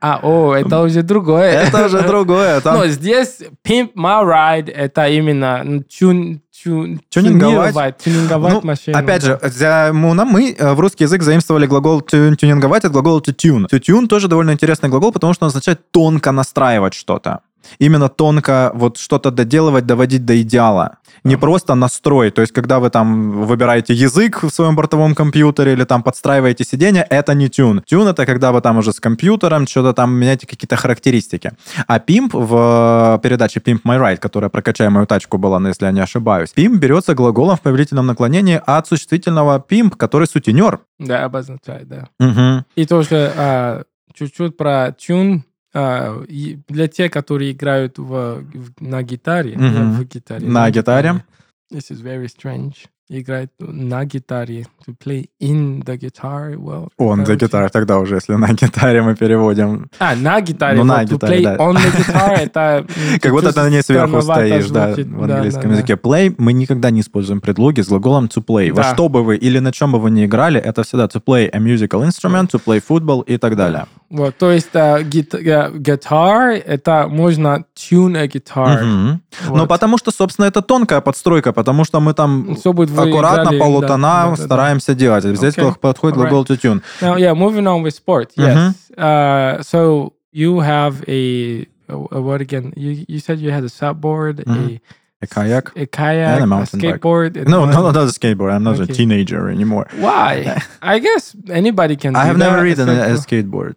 А, 0.00 0.20
о, 0.22 0.54
это 0.54 0.82
уже 0.82 1.02
другое. 1.02 1.62
Это 1.62 1.86
уже 1.86 2.02
другое. 2.02 2.60
там- 2.60 2.74
Но 2.78 2.86
здесь 2.88 3.38
Pimp 3.66 3.94
My 3.94 4.22
Ride 4.22 4.70
это 4.70 5.08
именно 5.08 5.62
ну, 5.64 5.82
тюн, 5.82 6.40
тюн, 6.64 7.00
Тюнинговать. 7.10 7.98
тюнинговать 7.98 8.52
Ну, 8.54 8.60
машину. 8.64 8.98
Опять 8.98 9.22
же, 9.22 9.38
за, 9.42 9.90
нам- 10.14 10.28
мы 10.28 10.52
э, 10.58 10.72
в 10.74 10.80
русский 10.80 11.04
язык 11.04 11.22
заимствовали 11.22 11.66
глагол 11.66 12.00
тю- 12.00 12.34
тюнинговать 12.36 12.84
от 12.84 12.92
глагола 12.92 13.20
to 13.20 13.34
tune. 13.34 13.66
To 13.70 13.78
tune 13.80 14.06
тоже 14.06 14.28
довольно 14.28 14.50
интересный 14.52 14.88
глагол, 14.88 15.12
потому 15.12 15.34
что 15.34 15.44
он 15.44 15.48
означает 15.48 15.90
тонко 15.92 16.32
настраивать 16.32 16.94
что-то. 16.94 17.40
Именно 17.78 18.08
тонко 18.08 18.70
вот 18.74 18.98
что-то 18.98 19.30
доделывать, 19.30 19.86
доводить 19.86 20.24
до 20.24 20.40
идеала. 20.42 20.98
Не 21.24 21.36
просто 21.36 21.74
настрой. 21.74 22.30
То 22.30 22.42
есть, 22.42 22.52
когда 22.52 22.78
вы 22.78 22.90
там 22.90 23.46
выбираете 23.46 23.94
язык 23.94 24.42
в 24.42 24.50
своем 24.50 24.76
бортовом 24.76 25.14
компьютере 25.14 25.72
или 25.72 25.84
там 25.84 26.02
подстраиваете 26.02 26.64
сиденье, 26.64 27.06
это 27.08 27.34
не 27.34 27.48
тюн. 27.48 27.82
Тюн 27.86 28.08
это 28.08 28.26
когда 28.26 28.52
вы 28.52 28.60
там 28.60 28.78
уже 28.78 28.92
с 28.92 29.00
компьютером 29.00 29.66
что-то 29.66 29.92
там 29.94 30.12
меняете 30.14 30.46
какие-то 30.46 30.76
характеристики. 30.76 31.52
А 31.86 31.98
пимп 31.98 32.34
в 32.34 33.20
передаче 33.22 33.60
Pimp 33.60 33.82
My 33.84 33.98
Ride, 33.98 34.18
которая 34.18 34.50
прокачай 34.50 34.88
мою 34.88 35.06
тачку 35.06 35.38
была, 35.38 35.58
ну, 35.58 35.68
если 35.68 35.86
я 35.86 35.92
не 35.92 36.00
ошибаюсь, 36.00 36.50
пимп 36.50 36.78
берется 36.78 37.14
глаголом 37.14 37.56
в 37.56 37.60
повелительном 37.60 38.06
наклонении 38.06 38.60
от 38.64 38.86
существительного 38.86 39.60
пимп, 39.60 39.96
который 39.96 40.26
сутенер. 40.26 40.80
Да, 40.98 41.24
обозначает, 41.24 41.88
да. 41.88 42.08
Мгм. 42.18 42.64
И 42.76 42.86
тоже 42.86 43.32
а, 43.36 43.82
чуть-чуть 44.12 44.56
про 44.56 44.92
тюн. 44.92 45.44
А, 45.74 46.24
для 46.68 46.88
тех, 46.88 47.10
которые 47.12 47.52
играют 47.52 47.98
в, 47.98 48.42
в- 48.42 48.72
на 48.80 49.02
гитаре. 49.02 49.56
Мгм. 49.56 49.92
в 49.94 50.04
гитаре. 50.04 50.46
На 50.46 50.70
гитаре. 50.70 51.24
This 51.72 51.90
is 51.90 52.00
very 52.02 52.26
strange. 52.26 52.86
Играть 53.08 53.50
на 53.58 54.04
гитаре. 54.04 54.66
To 54.86 54.94
play 55.02 55.28
in 55.40 55.82
the 55.82 55.96
guitar, 55.96 56.56
well. 56.58 56.88
On 56.98 57.24
the 57.24 57.36
guitar, 57.36 57.68
тогда 57.70 57.98
уже, 57.98 58.16
если 58.16 58.34
на 58.34 58.52
гитаре 58.52 59.02
мы 59.02 59.14
переводим. 59.14 59.88
А, 59.98 60.14
на 60.14 60.40
гитаре. 60.40 60.76
Ну, 60.78 60.84
на 60.84 61.00
вот, 61.00 61.08
to 61.08 61.14
гитаре, 61.14 61.38
play 61.38 61.42
да. 61.42 61.56
on 61.56 61.74
the 61.74 61.90
guitar, 61.96 62.32
это... 62.36 62.86
м, 62.86 63.18
Как 63.20 63.32
будто 63.32 63.52
ты 63.52 63.60
на 63.60 63.70
ней 63.70 63.82
сверху 63.82 64.20
стоишь, 64.22 64.68
да, 64.68 64.94
в 64.94 65.22
английском 65.22 65.70
языке. 65.70 65.94
Play 65.94 66.34
мы 66.38 66.52
никогда 66.52 66.90
не 66.90 67.00
используем 67.00 67.40
предлоги 67.40 67.80
с 67.80 67.88
глаголом 67.88 68.26
to 68.26 68.44
play. 68.44 68.72
Во 68.72 68.82
что 68.82 69.08
бы 69.08 69.22
вы 69.22 69.36
или 69.36 69.58
на 69.58 69.72
чем 69.72 69.92
бы 69.92 69.98
вы 69.98 70.10
ни 70.10 70.24
играли, 70.24 70.60
это 70.60 70.82
всегда 70.82 71.04
to 71.04 71.22
play 71.24 71.48
a 71.50 71.58
musical 71.58 72.06
instrument, 72.06 72.50
to 72.50 72.60
play 72.62 72.82
football 72.86 73.24
и 73.24 73.38
так 73.38 73.56
далее. 73.56 73.86
Вот, 74.10 74.36
то 74.36 74.50
есть 74.52 74.68
э, 74.74 75.02
гит- 75.02 75.34
э, 75.34 76.62
это 76.66 77.08
можно 77.08 77.64
tune 77.74 78.16
a 78.16 78.26
guitar. 78.26 79.18
Ну, 79.50 79.66
потому 79.66 79.98
что, 79.98 80.10
собственно, 80.10 80.46
это 80.46 80.62
тонкая 80.62 81.00
подстройка, 81.00 81.52
потому 81.52 81.84
что 81.84 82.00
мы 82.00 82.14
там 82.14 82.54
Всё 82.54 82.72
будет 82.72 82.90
аккуратно, 83.08 83.42
играли, 83.48 83.58
полутона 83.58 83.98
да, 84.08 84.24
да, 84.30 84.36
да, 84.36 84.42
стараемся 84.44 84.94
делать. 84.94 85.24
Здесь 85.24 85.56
Окей. 85.58 85.72
подходит 85.80 86.16
Alright. 86.18 86.28
глагол 86.30 86.44
to 86.44 86.56
tune. 86.56 86.82
Now, 87.00 87.16
yeah, 87.16 87.34
moving 87.34 87.66
on 87.66 87.82
with 87.82 87.94
sport. 87.94 88.32
Yes. 88.36 88.74
Uh, 88.96 89.62
so 89.62 90.12
you 90.32 90.60
have 90.60 91.02
a, 91.08 91.66
a 91.88 92.20
what 92.20 92.40
again? 92.40 92.72
You 92.76 93.04
you 93.08 93.18
said 93.20 93.38
you 93.40 93.50
had 93.50 93.64
a 93.64 93.68
surfboard, 93.68 94.44
Mhm. 94.46 94.80
A 95.22 95.26
kayak. 95.26 95.72
a, 95.76 95.82
a 95.82 95.86
kayak, 95.86 96.28
And 96.34 96.40
a 96.40 96.44
a, 96.44 96.46
mountain 96.46 96.80
bike. 96.80 97.00
skateboard. 97.00 97.36
and 97.38 97.48
No, 97.48 97.64
no, 97.64 97.90
not 97.90 97.96
a 97.96 98.12
skateboard. 98.12 98.52
I'm 98.52 98.62
not 98.62 98.78
a 98.78 98.82
Okay. 98.82 98.92
teenager 98.92 99.48
anymore. 99.48 99.86
Why? 99.98 100.60
I 100.82 100.98
guess 100.98 101.34
anybody 101.50 101.96
can. 101.96 102.14
I 102.14 102.24
have 102.26 102.36
never 102.36 102.60
ridden 102.62 102.88
a, 102.90 103.14
a 103.14 103.16
skateboard. 103.16 103.76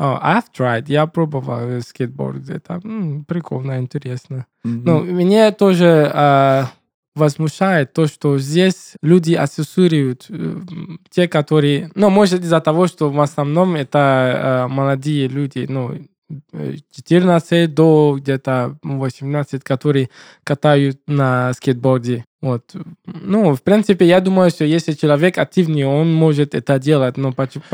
Oh, 0.00 0.16
I've 0.22 0.50
tried. 0.52 0.88
Я 0.88 1.06
пробовал 1.08 1.58
э, 1.68 1.80
скейтборд 1.80 2.36
где-то. 2.36 2.80
М, 2.84 3.24
прикольно, 3.26 3.78
интересно. 3.80 4.46
Мгм. 4.62 4.82
Ну, 4.84 5.02
меня 5.02 5.50
тоже 5.50 6.08
а, 6.14 6.66
возмущает 7.14 7.92
то, 7.92 8.06
что 8.06 8.38
здесь 8.38 8.94
люди 9.02 9.34
ассоциируют 9.34 10.26
э, 10.28 10.60
те, 11.10 11.28
которые... 11.28 11.90
Ну, 11.94 12.10
может, 12.10 12.42
из-за 12.42 12.60
того, 12.60 12.86
что 12.86 13.10
в 13.10 13.20
основном 13.20 13.74
это 13.74 14.66
э, 14.68 14.72
молодые 14.72 15.28
люди, 15.28 15.66
ну, 15.68 15.94
э, 16.52 16.76
14 16.94 17.74
до 17.74 18.16
где-то 18.18 18.78
18, 18.82 19.64
которые 19.64 20.10
катают 20.44 21.00
на 21.06 21.52
скейтборде. 21.54 22.24
Вот. 22.40 22.62
Ну, 23.06 23.54
в 23.54 23.62
принципе, 23.62 24.06
я 24.06 24.20
думаю, 24.20 24.50
что 24.50 24.64
если 24.64 24.92
человек 24.92 25.38
активный, 25.38 25.84
он 25.84 26.12
может 26.14 26.54
это 26.54 26.78
делать, 26.78 27.16
но 27.16 27.32
почему... 27.32 27.64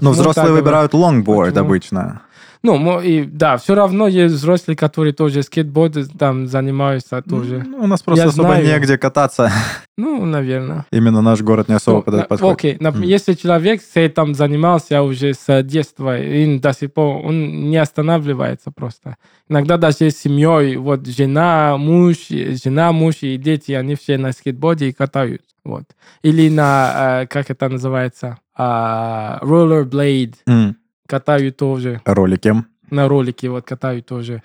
Ну, 0.00 0.10
взрослые 0.10 0.52
выбирают 0.52 0.94
longboard 0.94 1.46
Почему? 1.50 1.64
обычно. 1.66 2.22
Ну, 2.62 2.98
и, 3.02 3.24
да, 3.24 3.58
все 3.58 3.74
равно 3.74 4.08
есть 4.08 4.34
взрослые, 4.36 4.74
которые 4.74 5.12
тоже 5.12 5.42
скейтборды 5.42 6.06
там 6.06 6.46
занимаются 6.46 7.20
тоже. 7.20 7.62
Ну, 7.66 7.84
у 7.84 7.86
нас 7.86 8.02
просто 8.02 8.24
Я 8.24 8.30
особо 8.30 8.48
знаю. 8.54 8.66
негде 8.66 8.96
кататься. 8.96 9.52
Ну, 9.98 10.24
наверное. 10.24 10.86
Именно 10.90 11.20
наш 11.20 11.42
город 11.42 11.68
не 11.68 11.74
особо 11.74 11.98
Ну, 11.98 12.02
под 12.02 12.28
подходит. 12.28 12.54
Окей, 12.58 12.78
М. 12.80 13.02
если 13.02 13.34
человек 13.34 13.82
с 13.82 13.94
этим 13.96 14.34
занимался 14.34 15.02
уже 15.02 15.34
с 15.34 15.62
детства, 15.62 16.18
и 16.18 16.58
до 16.58 16.72
сих 16.72 16.92
пор 16.94 17.24
он 17.26 17.68
не 17.70 17.76
останавливается 17.76 18.72
просто. 18.74 19.18
Иногда 19.48 19.76
даже 19.76 20.10
с 20.10 20.16
семьей, 20.16 20.76
вот 20.76 21.06
жена, 21.06 21.76
муж, 21.76 22.16
жена, 22.28 22.92
муж 22.92 23.16
и 23.20 23.36
дети, 23.36 23.72
они 23.72 23.94
все 23.94 24.13
на 24.18 24.32
скейтборде 24.32 24.88
и 24.88 24.92
катают. 24.92 25.42
Вот. 25.64 25.84
Или 26.22 26.48
на, 26.50 27.22
э, 27.22 27.26
как 27.26 27.50
это 27.50 27.68
называется, 27.68 28.38
а, 28.56 29.38
rollerblade 29.42 30.34
М. 30.46 30.76
катают 31.06 31.56
тоже. 31.56 32.00
Ролики. 32.04 32.54
На 32.90 33.08
ролике 33.08 33.48
вот 33.48 33.64
катают 33.64 34.06
тоже. 34.06 34.42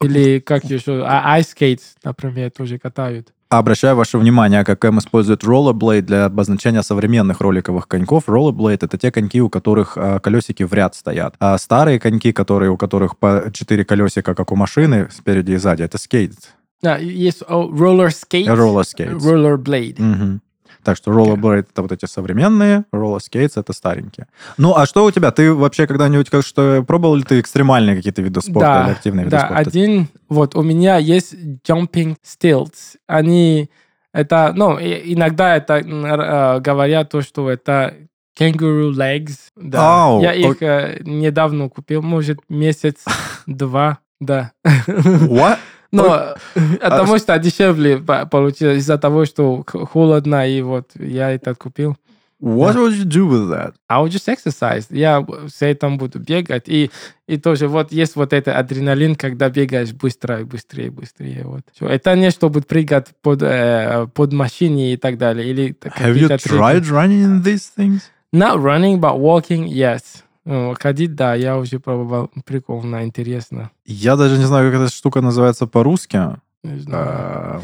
Или 0.00 0.38
как 0.38 0.64
еще, 0.64 1.04
а, 1.04 1.38
ice 1.38 1.48
skates, 1.56 1.82
например, 2.04 2.50
тоже 2.50 2.78
катают. 2.78 3.32
Обращаю 3.48 3.96
ваше 3.96 4.16
внимание, 4.16 4.62
как 4.64 4.84
М 4.84 5.00
использует 5.00 5.42
rollerblade 5.42 6.02
для 6.02 6.26
обозначения 6.26 6.82
современных 6.82 7.40
роликовых 7.40 7.88
коньков. 7.88 8.28
Rollerblade— 8.28 8.78
это 8.82 8.96
те 8.96 9.10
коньки, 9.10 9.40
у 9.42 9.48
которых 9.48 9.94
а, 9.96 10.20
колесики 10.20 10.62
в 10.62 10.72
ряд 10.72 10.94
стоят. 10.94 11.34
А 11.40 11.58
старые 11.58 11.98
коньки, 11.98 12.32
которые, 12.32 12.70
у 12.70 12.76
которых 12.76 13.18
по 13.18 13.50
четыре 13.52 13.84
колесика, 13.84 14.36
как 14.36 14.52
у 14.52 14.56
машины, 14.56 15.08
спереди 15.10 15.52
и 15.52 15.56
сзади, 15.56 15.82
это 15.82 15.98
скейт. 15.98 16.34
Да, 16.82 16.96
есть 16.96 17.42
roller 17.42 18.08
skate, 18.08 18.46
Roller 18.46 18.82
skates. 18.82 19.18
rollerblade. 19.18 20.00
Мгм. 20.00 20.40
Так 20.82 20.96
что 20.96 21.10
rollerblade— 21.10 21.66
это 21.72 21.82
вот 21.82 21.92
эти 21.92 22.06
современные, 22.06 22.84
roller 22.92 23.18
skates— 23.18 23.52
это 23.56 23.74
старенькие. 23.74 24.26
Ну, 24.56 24.74
а 24.74 24.86
что 24.86 25.04
у 25.04 25.10
тебя? 25.10 25.30
Ты 25.30 25.52
вообще 25.52 25.86
когда-нибудь 25.86 26.30
как 26.30 26.42
что 26.44 26.82
пробовал 26.82 27.16
ли 27.16 27.22
ты 27.22 27.38
экстремальные 27.38 27.96
какие-то 27.96 28.22
виды 28.22 28.40
спорта 28.40 28.84
или 28.86 28.92
активные 28.92 29.24
виды 29.24 29.36
да, 29.36 29.44
спорта? 29.44 29.68
один, 29.68 30.08
вот 30.30 30.56
у 30.56 30.62
меня 30.62 30.96
есть 30.96 31.34
jumping 31.68 32.16
stilts. 32.24 32.96
Они, 33.06 33.68
это, 34.14 34.52
ну, 34.56 34.78
иногда 34.80 35.56
это 35.56 35.74
э, 35.80 36.60
говорят 36.60 37.10
то, 37.10 37.20
что 37.20 37.50
это 37.50 37.94
kangaroo 38.38 38.90
legs. 38.90 39.34
Да. 39.56 40.04
Ау, 40.04 40.22
Я 40.22 40.32
их 40.32 40.62
э, 40.62 41.02
недавно 41.04 41.68
купил, 41.68 42.00
может, 42.00 42.38
месяц-два, 42.48 43.98
да. 44.20 44.52
What? 44.64 45.58
Но 45.92 46.34
потому 46.80 47.18
что 47.18 47.38
дешевле 47.38 47.98
по- 47.98 48.26
получилось 48.26 48.78
из-за 48.78 48.98
того, 48.98 49.24
что 49.24 49.64
холодно, 49.66 50.48
и 50.48 50.62
вот 50.62 50.90
я 50.94 51.30
это 51.30 51.54
купил. 51.54 51.96
What 52.40 52.74
would 52.76 52.94
you 52.94 53.04
do 53.04 53.28
with 53.28 53.50
that? 53.50 53.74
I 53.86 54.00
would 54.00 54.12
just 54.12 54.26
exercise. 54.26 54.86
Я 54.88 55.26
с 55.46 55.60
этим 55.60 55.98
буду 55.98 56.20
бегать. 56.20 56.68
И, 56.68 56.90
и 57.26 57.36
тоже 57.36 57.68
вот 57.68 57.92
есть 57.92 58.16
вот 58.16 58.32
это 58.32 58.56
адреналин, 58.56 59.14
когда 59.14 59.50
бегаешь 59.50 59.92
быстро, 59.92 60.40
и 60.40 60.44
быстрее, 60.44 60.90
быстрее. 60.90 61.42
Вот. 61.44 61.62
Это 61.80 62.16
не 62.16 62.30
чтобы 62.30 62.62
прыгать 62.62 63.08
под, 63.20 63.42
э, 63.42 64.06
под 64.14 64.32
машиной 64.32 64.94
и 64.94 64.96
так 64.96 65.18
далее. 65.18 65.50
Или 65.50 65.76
Have 65.98 66.14
you 66.16 66.28
tried 66.38 66.88
running 66.88 67.22
in 67.22 67.42
these 67.42 67.70
things? 67.76 68.04
Not 68.32 68.62
running, 68.62 69.00
but 69.00 69.18
walking, 69.18 69.66
yes. 69.66 70.22
Ну, 70.50 70.74
ходить, 70.76 71.14
да, 71.14 71.36
я 71.36 71.56
уже 71.56 71.78
пробовал. 71.78 72.28
Прикольно, 72.44 73.04
интересно. 73.04 73.70
Я 73.86 74.16
даже 74.16 74.36
не 74.36 74.46
знаю, 74.46 74.72
как 74.72 74.80
эта 74.80 74.92
штука 74.92 75.20
называется 75.20 75.68
по-русски. 75.68 76.40
Не 76.64 76.80
знаю. 76.80 77.06
А, 77.08 77.60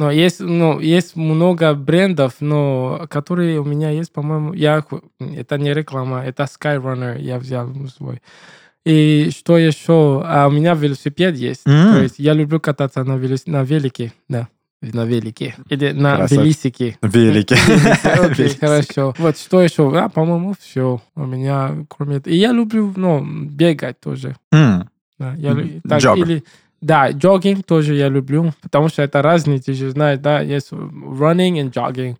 Но 0.00 0.10
есть, 0.10 0.40
ну, 0.40 0.80
есть 0.80 1.14
много 1.14 1.72
брендов, 1.74 2.34
но 2.40 3.06
которые 3.08 3.60
у 3.60 3.64
меня 3.64 3.90
есть, 3.90 4.12
по-моему, 4.12 4.54
я, 4.54 4.84
это 5.20 5.56
не 5.56 5.72
реклама, 5.72 6.24
это 6.24 6.42
Skyrunner 6.42 7.16
я 7.20 7.38
взял 7.38 7.72
свой. 7.96 8.20
И 8.84 9.30
что 9.30 9.56
еще? 9.56 10.24
А 10.26 10.48
у 10.48 10.50
меня 10.50 10.74
велосипед 10.74 11.36
есть. 11.36 11.62
М. 11.64 11.94
То 11.94 12.02
есть 12.02 12.18
я 12.18 12.32
люблю 12.32 12.58
кататься 12.58 13.04
на, 13.04 13.16
велос... 13.16 13.46
на 13.46 13.62
велике. 13.62 14.12
Да, 14.28 14.48
на 14.82 15.04
велике. 15.04 15.54
Или 15.68 15.92
на 15.92 16.16
Красавчик. 16.16 16.38
велисике. 16.44 16.98
Велики. 17.02 17.54
Окей, 18.04 18.48
хорошо. 18.60 19.14
Вот 19.18 19.38
что 19.38 19.62
еще? 19.62 19.90
А, 19.98 20.08
по-моему, 20.08 20.54
все. 20.60 21.00
У 21.14 21.24
меня, 21.24 21.74
кроме. 21.88 22.20
И 22.26 22.36
я 22.36 22.52
люблю, 22.52 22.92
ну, 22.96 23.24
бегать 23.24 24.00
тоже. 24.00 24.36
М, 24.52 24.88
Да, 25.18 25.34
я, 25.38 25.52
лю- 25.52 25.80
так, 25.88 26.02
или, 26.18 26.44
да, 26.82 27.10
джогинг 27.10 27.64
тоже 27.64 27.94
я 27.94 28.08
люблю, 28.10 28.52
потому 28.60 28.88
что 28.88 29.02
это 29.02 29.22
разные, 29.22 29.60
ты 29.60 29.72
же 29.72 29.90
знаешь, 29.90 30.18
да, 30.20 30.40
есть 30.42 30.72
running 30.72 31.58
и 31.60 31.70
jogging. 31.70 32.16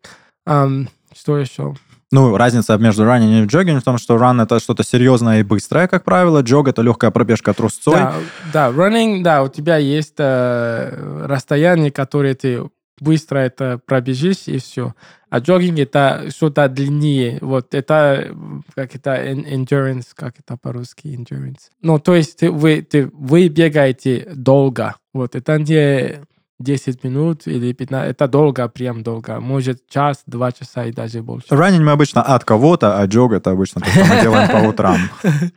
Ам, 0.47 0.89
что 1.15 1.37
еще? 1.39 1.75
Ну, 2.13 2.37
разница 2.37 2.77
между 2.79 3.05
running 3.05 3.43
и 3.43 3.47
джогинг 3.47 3.83
в 3.83 3.85
том, 3.85 3.99
что 3.99 4.17
run 4.17 4.43
это 4.43 4.61
что-то 4.61 4.85
серьезное 4.85 5.41
и 5.41 5.43
быстрое, 5.43 5.89
как 5.89 6.05
правило. 6.05 6.41
Джог 6.41 6.69
это 6.69 6.83
легкая 6.83 7.11
пробежка 7.11 7.53
трусцой. 7.53 7.95
Да, 7.95 8.15
да, 8.53 8.71
running, 8.71 9.23
да, 9.23 9.43
у 9.43 9.49
тебя 9.49 9.77
есть 9.77 10.15
э, 10.19 11.25
расстояние, 11.27 11.91
которое 11.91 12.35
ты 12.35 12.63
быстро 13.01 13.39
это 13.39 13.81
пробежишь, 13.85 14.47
и 14.47 14.59
все. 14.59 14.95
А 15.29 15.41
джогинг 15.41 15.79
это 15.81 16.29
что-то 16.31 16.69
длиннее. 16.69 17.39
Вот 17.43 17.75
это, 17.75 18.35
как 18.75 18.95
это, 18.95 19.17
en- 19.17 19.45
endurance, 19.45 20.07
как 20.15 20.35
это 20.39 20.57
по-русски, 20.57 21.09
endurance. 21.09 21.71
Ну, 21.83 21.99
то 21.99 22.15
есть 22.15 22.39
ты, 22.39 22.51
вы, 22.51 22.83
ты, 22.83 23.11
вы 23.13 23.49
бегаете 23.49 24.31
долго. 24.35 24.95
Вот 25.13 25.35
это 25.35 25.59
не 25.59 26.21
10 26.59 27.05
минут 27.05 27.47
или 27.47 27.73
15, 27.73 28.11
это 28.11 28.29
долго, 28.29 28.69
прям 28.69 29.03
долго. 29.03 29.41
Может, 29.41 29.87
час, 29.89 30.23
два 30.27 30.53
часа 30.53 30.87
и 30.87 30.93
даже 30.93 31.23
больше. 31.23 31.49
Running 31.51 31.81
мы 31.83 31.93
обычно 31.93 32.23
от 32.23 32.45
кого-то, 32.45 32.99
а 32.99 33.07
джог 33.07 33.33
это 33.33 33.51
обычно 33.51 33.81
то, 33.83 33.91
что 33.91 34.05
мы 34.05 34.21
делаем 34.23 34.49
по 34.51 34.69
утрам. 34.69 34.99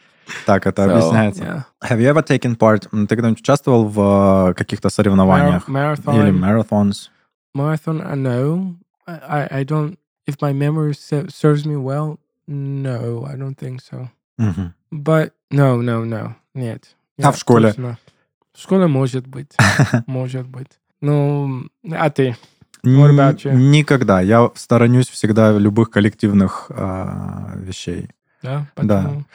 Так 0.46 0.68
это 0.68 0.84
So, 0.84 0.92
объясняется. 0.92 1.44
yeah. 1.44 1.90
Have 1.90 2.00
you 2.00 2.08
ever 2.14 2.22
taken 2.24 2.56
part? 2.56 2.88
Ты 2.92 3.08
когда-нибудь 3.16 3.42
участвовал 3.42 3.86
в 3.88 4.50
э, 4.50 4.54
каких-то 4.54 4.90
соревнованиях? 4.90 5.68
Marathon. 5.68 6.16
Или 6.22 6.32
marathons? 6.32 7.10
Marathon, 7.58 8.00
I 8.06 8.14
know. 8.16 8.76
I, 9.08 9.48
I, 9.62 9.64
don't, 9.66 9.98
if 10.28 10.36
my 10.40 10.54
memory 10.54 10.94
se- 10.94 11.30
serves 11.30 11.66
me 11.66 11.76
well, 11.78 12.20
no, 12.48 13.26
I 13.26 13.36
don't 13.38 13.56
think 13.58 13.82
so. 13.82 14.10
But, 14.92 15.32
no, 15.50 15.82
no, 15.82 16.06
no, 16.06 16.36
нет. 16.54 16.96
А 17.20 17.32
в 17.32 17.38
школе? 17.40 17.70
точно. 17.70 17.98
В 18.54 18.62
школе 18.62 18.86
может 18.86 19.26
быть, 19.26 19.54
может 20.06 20.48
быть. 20.48 20.70
Ну, 21.02 21.68
а 21.92 22.10
ты? 22.10 22.36
Никогда. 23.54 24.22
Я 24.22 24.52
сторонюсь 24.56 25.10
всегда 25.10 25.52
любых 25.58 25.90
коллективных 25.90 26.68
а, 26.70 27.54
вещей. 27.56 28.10
Да? 28.42 28.66
Да. 28.78 29.02
Почему? 29.04 29.26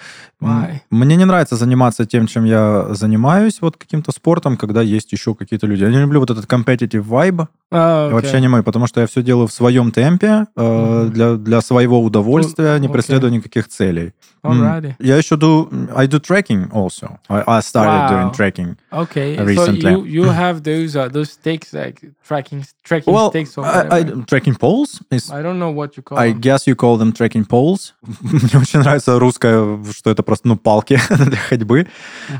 Why? 0.41 0.81
Мне 0.91 1.17
не 1.17 1.25
нравится 1.25 1.57
заниматься 1.57 2.07
тем, 2.07 2.27
чем 2.27 2.45
я 2.45 2.87
занимаюсь, 2.95 3.59
вот 3.61 3.77
каким-то 3.77 4.13
спортом, 4.13 4.57
когда 4.57 4.81
есть 4.83 5.13
еще 5.13 5.35
какие-то 5.35 5.67
люди. 5.67 5.85
Я 5.85 5.91
не 5.91 5.99
люблю 6.01 6.21
вот 6.21 6.31
этот 6.31 6.47
competitive 6.47 7.05
vibe. 7.07 7.47
Oh, 7.73 8.13
Вообще 8.13 8.41
не 8.41 8.49
мой, 8.49 8.63
потому 8.63 8.87
что 8.87 9.01
я 9.01 9.07
все 9.07 9.23
делаю 9.23 9.47
в 9.49 9.53
своем 9.53 9.91
темпе, 9.91 10.47
э, 10.57 11.03
Мгм. 11.05 11.13
для, 11.13 11.35
для 11.35 11.61
своего 11.61 12.03
удовольствия, 12.03 12.79
не 12.79 12.87
окей. 12.87 12.93
преследуя 12.93 13.31
никаких 13.31 13.69
целей. 13.69 14.13
Alrighty. 14.45 14.95
Я 14.99 15.17
еще 15.17 15.37
do, 15.37 15.69
I 15.97 16.07
do 16.07 16.21
trekking 16.21 16.71
also. 16.71 17.19
I, 17.29 17.43
I 17.47 17.61
started 17.63 18.11
Wow. 18.11 18.11
doing 18.11 18.31
trekking. 18.37 18.77
Okay. 18.93 19.37
Recently. 19.39 19.81
So 19.81 20.05
you 20.05 20.05
you 20.05 20.25
have 20.31 20.63
those 20.63 20.95
uh, 20.95 21.09
those 21.11 21.31
stakes 21.33 21.73
like 21.73 22.03
tracking 22.29 22.63
trekking 22.85 23.13
Well, 23.15 23.31
stakes 23.31 23.57
or 23.57 23.65
I, 23.65 23.71
I, 23.71 24.01
whatever. 24.03 24.23
trekking 24.27 24.55
poles 24.57 25.01
is 25.11 25.31
I 25.31 25.43
don't 25.43 25.59
know 25.59 25.71
what 25.75 25.97
you 25.97 26.03
call 26.03 26.19
I 26.19 26.33
them. 26.33 26.41
guess 26.43 26.67
you 26.67 26.77
call 26.77 26.99
them 26.99 27.13
trekking 27.13 27.47
poles. 27.47 27.95
Мне 28.21 28.61
очень 28.61 28.81
нравится 28.81 28.94
русское, 29.07 29.79
что 29.93 30.11
это 30.11 30.23
просто, 30.23 30.49
ну, 30.49 30.57
палки 30.57 30.99
для 31.11 31.37
ходьбы. 31.37 31.87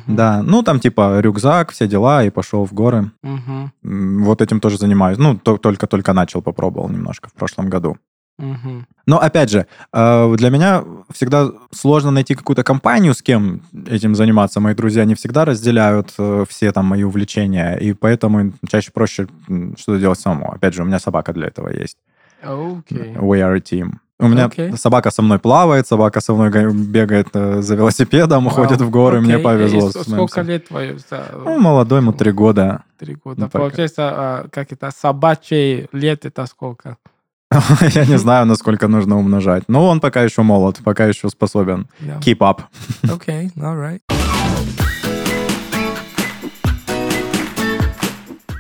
Мгм. 0.07 0.17
Да, 0.17 0.43
ну, 0.43 0.63
там 0.63 0.81
типа 0.81 1.21
рюкзак, 1.21 1.71
все 1.73 1.87
дела, 1.87 2.25
и 2.25 2.31
пошел 2.31 2.65
в 2.67 2.73
горы. 2.73 3.11
М, 3.23 4.25
Вот 4.25 4.41
этим 4.43 4.61
тоже 4.61 4.79
занимаюсь. 4.79 5.19
Ну, 5.19 5.37
то- 5.37 5.59
только-только 5.59 6.13
начал, 6.13 6.43
попробовал 6.43 6.89
немножко 6.89 7.29
в 7.29 7.33
прошлом 7.33 7.69
году. 7.71 7.97
Мгм. 8.39 8.87
Но, 9.07 9.19
опять 9.21 9.49
же, 9.51 9.67
э, 9.93 10.35
для 10.37 10.51
меня 10.51 10.83
всегда 11.13 11.51
сложно 11.73 12.11
найти 12.11 12.35
какую-то 12.35 12.65
компанию, 12.65 13.15
с 13.15 13.23
кем 13.23 13.61
этим 13.87 14.15
заниматься. 14.17 14.59
Мои 14.61 14.75
друзья 14.75 15.05
не 15.05 15.15
всегда 15.15 15.45
разделяют 15.45 16.13
э, 16.19 16.45
все 16.49 16.73
там 16.73 16.87
мои 16.87 17.05
увлечения, 17.05 17.77
и 17.77 17.93
поэтому 17.93 18.53
чаще 18.69 18.91
проще 18.93 19.29
что-то 19.79 20.01
делать 20.01 20.19
самому. 20.19 20.51
Опять 20.53 20.75
же, 20.75 20.83
у 20.83 20.85
меня 20.85 20.99
собака 20.99 21.33
для 21.33 21.47
этого 21.47 21.69
есть. 21.69 21.97
Okay. 22.45 23.15
We 23.17 23.41
are 23.41 23.55
a 23.57 23.61
team. 23.61 23.93
У 24.25 24.29
меня 24.29 24.47
Окей. 24.47 24.77
собака 24.77 25.11
со 25.11 25.23
мной 25.23 25.39
плавает, 25.39 25.87
собака 25.87 26.21
со 26.21 26.33
мной 26.35 26.51
бегает 26.73 27.29
э, 27.35 27.61
за 27.63 27.75
велосипедом, 27.75 28.47
уходит 28.47 28.81
в 28.81 28.91
горы, 28.91 29.21
мне 29.21 29.35
Окей. 29.35 29.45
повезло. 29.45 29.89
И 29.91 29.93
Сколько 29.93 30.41
лет 30.43 30.69
твое? 30.69 30.99
за- 31.11 31.25
Ну, 31.45 31.59
молодой, 31.61 32.01
ему 32.01 32.13
три 32.13 32.33
года. 32.33 32.83
Три 32.99 33.15
года. 33.15 33.43
ну. 33.43 33.49
Получается, 33.49 34.03
а, 34.15 34.47
как 34.51 34.73
это, 34.73 34.91
собачьи 34.97 35.87
лет 35.93 36.25
это 36.25 36.47
сколько? 36.47 36.97
Я 37.95 38.07
не 38.07 38.19
знаю, 38.19 38.47
насколько 38.47 38.89
нужно 38.89 39.19
умножать. 39.19 39.65
Но 39.69 39.87
он 39.89 40.01
пока 40.01 40.23
еще 40.23 40.43
молод, 40.43 40.81
пока 40.85 41.07
еще 41.07 41.29
способен. 41.29 41.87
Yeah. 42.01 42.21
Keep 42.21 42.39
up. 42.39 42.61
Okay, 43.05 43.51
all 43.57 43.77
right. 43.77 44.01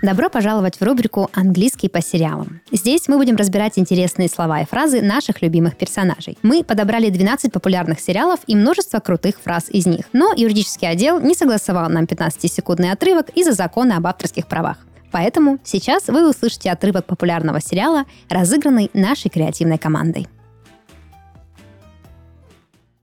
Добро 0.04 0.28
пожаловать 0.28 0.76
в 0.80 0.82
рубрику 0.82 1.30
«Английский 1.32 1.88
по 1.88 2.02
сериалам». 2.02 2.60
Здесь 2.70 3.08
мы 3.08 3.16
будем 3.16 3.36
разбирать 3.36 3.78
интересные 3.78 4.28
слова 4.28 4.60
и 4.60 4.66
фразы 4.66 5.00
наших 5.00 5.40
любимых 5.40 5.78
персонажей. 5.78 6.36
Мы 6.42 6.62
подобрали 6.62 7.08
12 7.08 7.50
популярных 7.50 8.00
сериалов 8.00 8.40
и 8.46 8.54
множество 8.54 9.00
крутых 9.00 9.40
фраз 9.42 9.70
из 9.70 9.86
них. 9.86 10.04
Но 10.12 10.34
юридический 10.36 10.86
отдел 10.86 11.20
не 11.20 11.34
согласовал 11.34 11.88
нам 11.88 12.04
15-секундный 12.04 12.92
отрывок 12.92 13.30
из-за 13.30 13.52
закона 13.52 13.96
об 13.96 14.06
авторских 14.06 14.46
правах. 14.46 14.76
Поэтому 15.10 15.58
сейчас 15.64 16.08
вы 16.08 16.28
услышите 16.28 16.70
отрывок 16.70 17.06
популярного 17.06 17.62
сериала, 17.62 18.04
разыгранный 18.28 18.90
нашей 18.92 19.30
креативной 19.30 19.78
командой. 19.78 20.28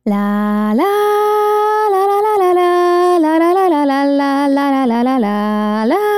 ла 0.06 0.72
ла 0.76 0.84
ла 1.90 2.06
ла 2.06 2.20
ла 2.22 2.36
ла 2.38 2.60
ла 3.18 3.38
ла 3.40 3.54
ла 3.54 3.74
ла 3.74 4.86
ла 4.86 4.86
ла 4.86 5.18
ла 5.18 5.86
ла 5.86 6.11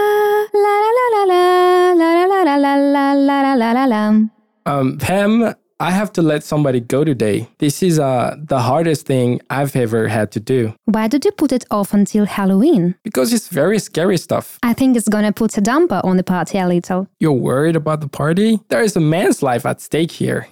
Um, 4.66 4.98
Pam, 4.98 5.54
I 5.80 5.92
have 5.92 6.14
to 6.14 6.22
let 6.22 6.44
somebody 6.44 6.80
go 6.80 7.04
today. 7.04 7.48
This 7.58 7.84
is 7.84 8.00
uh, 8.00 8.36
the 8.40 8.60
hardest 8.60 9.06
thing 9.06 9.42
I've 9.50 9.76
ever 9.76 10.08
had 10.08 10.32
to 10.32 10.40
do 10.40 10.74
Why 10.86 11.08
did 11.08 11.26
you 11.26 11.32
put 11.32 11.52
it 11.52 11.66
off 11.72 11.94
until 11.94 12.26
Halloween? 12.26 12.96
because 13.04 13.34
it's 13.34 13.50
very 13.50 13.80
scary 13.80 14.18
stuff. 14.18 14.60
I 14.64 14.74
think 14.74 14.96
it's 14.96 15.10
gonna 15.10 15.34
put 15.34 15.58
a 15.58 15.62
damper 15.62 16.00
on 16.04 16.18
the 16.18 16.24
party 16.24 16.58
a 16.60 16.68
little. 16.68 17.08
You're 17.20 17.34
worried 17.34 17.76
about 17.76 18.00
the 18.02 18.08
party? 18.08 18.60
There 18.70 18.82
is 18.84 18.96
a 18.96 19.02
man's 19.02 19.44
life 19.44 19.66
at 19.66 19.82
stake 19.82 20.12
here. 20.12 20.48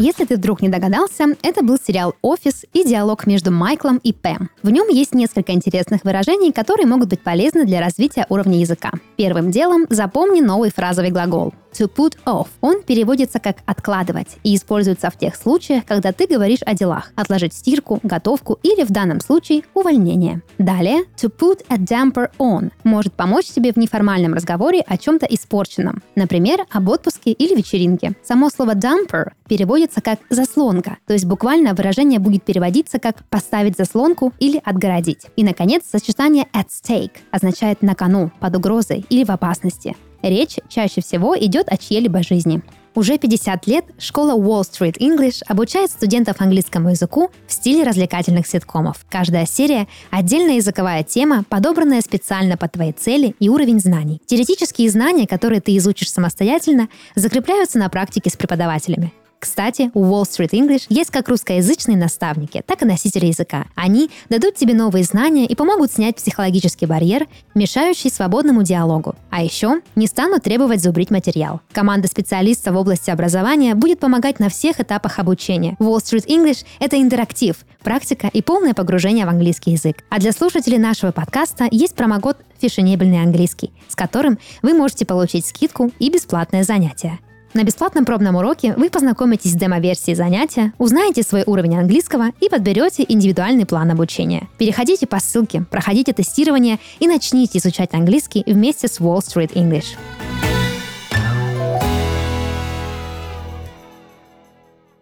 Если 0.00 0.24
ты 0.24 0.36
вдруг 0.36 0.62
не 0.62 0.70
догадался, 0.70 1.36
это 1.42 1.62
был 1.62 1.76
сериал 1.76 2.14
«Офис» 2.22 2.64
и 2.72 2.84
диалог 2.84 3.26
между 3.26 3.52
Майклом 3.52 3.98
и 3.98 4.14
Пэм. 4.14 4.48
В 4.62 4.70
нем 4.70 4.88
есть 4.88 5.12
несколько 5.12 5.52
интересных 5.52 6.04
выражений, 6.04 6.52
которые 6.52 6.86
могут 6.86 7.10
быть 7.10 7.20
полезны 7.20 7.66
для 7.66 7.80
развития 7.80 8.24
уровня 8.30 8.60
языка. 8.60 8.92
Первым 9.16 9.50
делом 9.50 9.84
запомни 9.90 10.40
новый 10.40 10.72
фразовый 10.72 11.10
глагол 11.10 11.52
to 11.78 11.88
put 11.88 12.16
off. 12.26 12.48
Он 12.60 12.82
переводится 12.82 13.38
как 13.38 13.58
«откладывать» 13.66 14.38
и 14.42 14.54
используется 14.56 15.10
в 15.10 15.16
тех 15.16 15.34
случаях, 15.36 15.84
когда 15.86 16.12
ты 16.12 16.26
говоришь 16.26 16.60
о 16.66 16.74
делах– 16.74 17.12
отложить 17.16 17.54
стирку, 17.54 18.00
готовку 18.02 18.58
или, 18.62 18.84
в 18.84 18.90
данном 18.90 19.20
случае, 19.20 19.62
увольнение. 19.74 20.42
Далее, 20.58 21.04
to 21.16 21.30
put 21.30 21.64
a 21.68 21.76
damper 21.76 22.30
on 22.38 22.70
может 22.84 23.14
помочь 23.14 23.46
тебе 23.46 23.72
в 23.72 23.76
неформальном 23.76 24.34
разговоре 24.34 24.80
о 24.80 24.96
чем-то 24.96 25.26
испорченном, 25.26 26.02
например, 26.16 26.66
об 26.70 26.88
отпуске 26.88 27.32
или 27.32 27.54
вечеринке. 27.54 28.14
Само 28.22 28.50
слово 28.50 28.74
damper 28.74 29.32
переводится 29.48 30.00
как 30.00 30.20
«заслонка», 30.30 30.98
то 31.06 31.12
есть 31.12 31.24
буквально 31.24 31.74
выражение 31.74 32.18
будет 32.18 32.44
переводиться 32.44 32.98
как 32.98 33.24
«поставить 33.28 33.76
заслонку» 33.76 34.32
или 34.38 34.60
«отгородить». 34.64 35.26
И, 35.36 35.44
наконец, 35.44 35.82
сочетание 35.90 36.46
at 36.52 36.68
stake 36.68 37.18
означает 37.30 37.82
«на 37.82 37.94
кону», 37.94 38.30
«под 38.40 38.56
угрозой» 38.56 39.04
или 39.08 39.24
«в 39.24 39.30
опасности». 39.30 39.96
Речь 40.22 40.56
чаще 40.68 41.00
всего 41.00 41.38
идет 41.38 41.68
о 41.68 41.76
чьей-либо 41.76 42.22
жизни. 42.22 42.62
Уже 42.94 43.18
50 43.18 43.66
лет 43.68 43.84
школа 43.98 44.36
Wall 44.36 44.62
Street 44.62 44.98
English 44.98 45.42
обучает 45.46 45.90
студентов 45.90 46.40
английскому 46.40 46.90
языку 46.90 47.30
в 47.46 47.52
стиле 47.52 47.84
развлекательных 47.84 48.46
ситкомов. 48.48 49.06
Каждая 49.08 49.46
серия– 49.46 49.86
отдельная 50.10 50.56
языковая 50.56 51.04
тема, 51.04 51.44
подобранная 51.48 52.00
специально 52.00 52.56
под 52.56 52.72
твои 52.72 52.92
цели 52.92 53.36
и 53.38 53.48
уровень 53.48 53.78
знаний. 53.78 54.20
Теоретические 54.26 54.90
знания, 54.90 55.28
которые 55.28 55.60
ты 55.60 55.76
изучишь 55.76 56.10
самостоятельно, 56.10 56.88
закрепляются 57.14 57.78
на 57.78 57.88
практике 57.88 58.28
с 58.28 58.36
преподавателями. 58.36 59.12
Кстати, 59.40 59.90
у 59.94 60.04
Wall 60.04 60.24
Street 60.24 60.50
English 60.50 60.84
есть 60.90 61.10
как 61.10 61.30
русскоязычные 61.30 61.96
наставники, 61.96 62.62
так 62.66 62.82
и 62.82 62.84
носители 62.84 63.26
языка. 63.26 63.64
Они 63.74 64.10
дадут 64.28 64.54
тебе 64.54 64.74
новые 64.74 65.02
знания 65.02 65.46
и 65.46 65.54
помогут 65.54 65.90
снять 65.90 66.16
психологический 66.16 66.84
барьер, 66.84 67.26
мешающий 67.54 68.10
свободному 68.10 68.62
диалогу. 68.62 69.14
А 69.30 69.42
еще 69.42 69.80
не 69.96 70.06
станут 70.06 70.42
требовать 70.42 70.82
зубрить 70.82 71.10
материал. 71.10 71.62
Команда 71.72 72.06
специалистов 72.06 72.74
в 72.74 72.76
области 72.76 73.08
образования 73.08 73.74
будет 73.74 73.98
помогать 73.98 74.40
на 74.40 74.50
всех 74.50 74.78
этапах 74.78 75.18
обучения. 75.18 75.74
Wall 75.80 75.96
Street 75.96 76.26
English— 76.26 76.66
это 76.78 77.00
интерактив, 77.00 77.56
практика 77.82 78.28
и 78.30 78.42
полное 78.42 78.74
погружение 78.74 79.24
в 79.24 79.30
английский 79.30 79.70
язык. 79.70 80.04
А 80.10 80.20
для 80.20 80.32
слушателей 80.32 80.76
нашего 80.76 81.12
подкаста 81.12 81.66
есть 81.70 81.94
промокод 81.94 82.36
«Фешенебельный 82.60 83.22
английский», 83.22 83.72
с 83.88 83.96
которым 83.96 84.38
вы 84.60 84.74
можете 84.74 85.06
получить 85.06 85.46
скидку 85.46 85.90
и 85.98 86.10
бесплатное 86.10 86.62
занятие. 86.62 87.18
На 87.52 87.64
бесплатном 87.64 88.04
пробном 88.04 88.36
уроке 88.36 88.74
вы 88.76 88.90
познакомитесь 88.90 89.50
с 89.50 89.56
демо-версией 89.56 90.14
занятия, 90.14 90.72
узнаете 90.78 91.24
свой 91.24 91.42
уровень 91.44 91.76
английского 91.76 92.26
и 92.40 92.48
подберете 92.48 93.04
индивидуальный 93.08 93.66
план 93.66 93.90
обучения. 93.90 94.48
Переходите 94.56 95.08
по 95.08 95.18
ссылке, 95.18 95.64
проходите 95.68 96.12
тестирование 96.12 96.78
и 97.00 97.08
начните 97.08 97.58
изучать 97.58 97.92
английский 97.92 98.44
вместе 98.46 98.86
с 98.86 99.00
Wall 99.00 99.18
Street 99.18 99.52
English. 99.54 99.96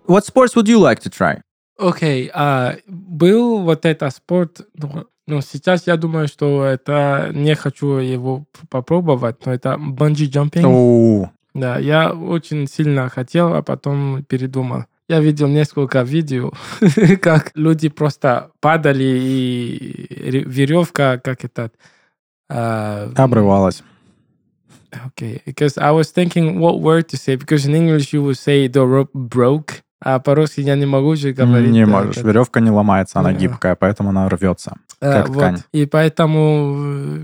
What 0.06 0.24
sports 0.24 0.54
would 0.56 0.68
you 0.68 0.80
like 0.80 1.02
to 1.02 1.10
try? 1.10 1.42
Окей, 1.78 2.30
а 2.32 2.76
был 2.86 3.58
вот 3.58 3.84
это 3.84 4.08
спорт, 4.08 4.62
ну, 4.72 5.04
ну, 5.26 5.42
сейчас 5.42 5.86
я 5.86 5.98
думаю, 5.98 6.28
что 6.28 6.64
это 6.64 7.30
не 7.34 7.54
хочу 7.54 7.98
его 7.98 8.46
попробовать, 8.70 9.44
но 9.44 9.52
это 9.52 9.76
банджи-джампинг. 9.78 10.64
Оу, 10.64 11.30
Да, 11.60 11.78
я 11.78 12.12
очень 12.12 12.66
сильно 12.66 13.08
хотел, 13.08 13.54
а 13.54 13.62
потом 13.62 14.24
передумал. 14.24 14.84
Я 15.08 15.20
видел 15.20 15.48
несколько 15.48 16.02
видео, 16.02 16.52
как 17.22 17.52
люди 17.54 17.88
просто 17.88 18.50
падали, 18.60 19.04
и 19.04 20.30
ре- 20.30 20.44
веревка, 20.44 21.18
как 21.18 21.44
этот... 21.44 21.74
а, 22.50 23.10
обрывалась. 23.16 23.82
Okay, 24.92 25.42
because 25.44 25.76
I 25.78 25.90
was 25.92 26.10
thinking 26.10 26.58
what 26.60 26.80
word 26.80 27.08
to 27.08 27.16
say, 27.16 27.36
because 27.36 27.66
in 27.66 27.74
English 27.74 28.12
you 28.12 28.22
would 28.22 28.38
say 28.38 28.68
the 28.68 28.86
rope 28.86 29.12
broke, 29.12 29.82
а 30.00 30.18
по-русски 30.20 30.60
я 30.60 30.76
не 30.76 30.86
могу 30.86 31.16
же 31.16 31.32
говорить. 31.32 31.70
Не 31.70 31.82
э, 31.82 31.86
можешь. 31.86 32.16
как- 32.16 32.24
Веревка 32.24 32.60
не 32.60 32.70
ломается, 32.70 33.18
она 33.20 33.32
Да. 33.32 33.38
гибкая, 33.38 33.74
поэтому 33.74 34.10
она 34.10 34.28
рвется. 34.28 34.74
Э, 35.00 35.12
как 35.12 35.28
вот. 35.28 35.36
ткань. 35.38 35.58
И 35.72 35.86
поэтому 35.86 36.76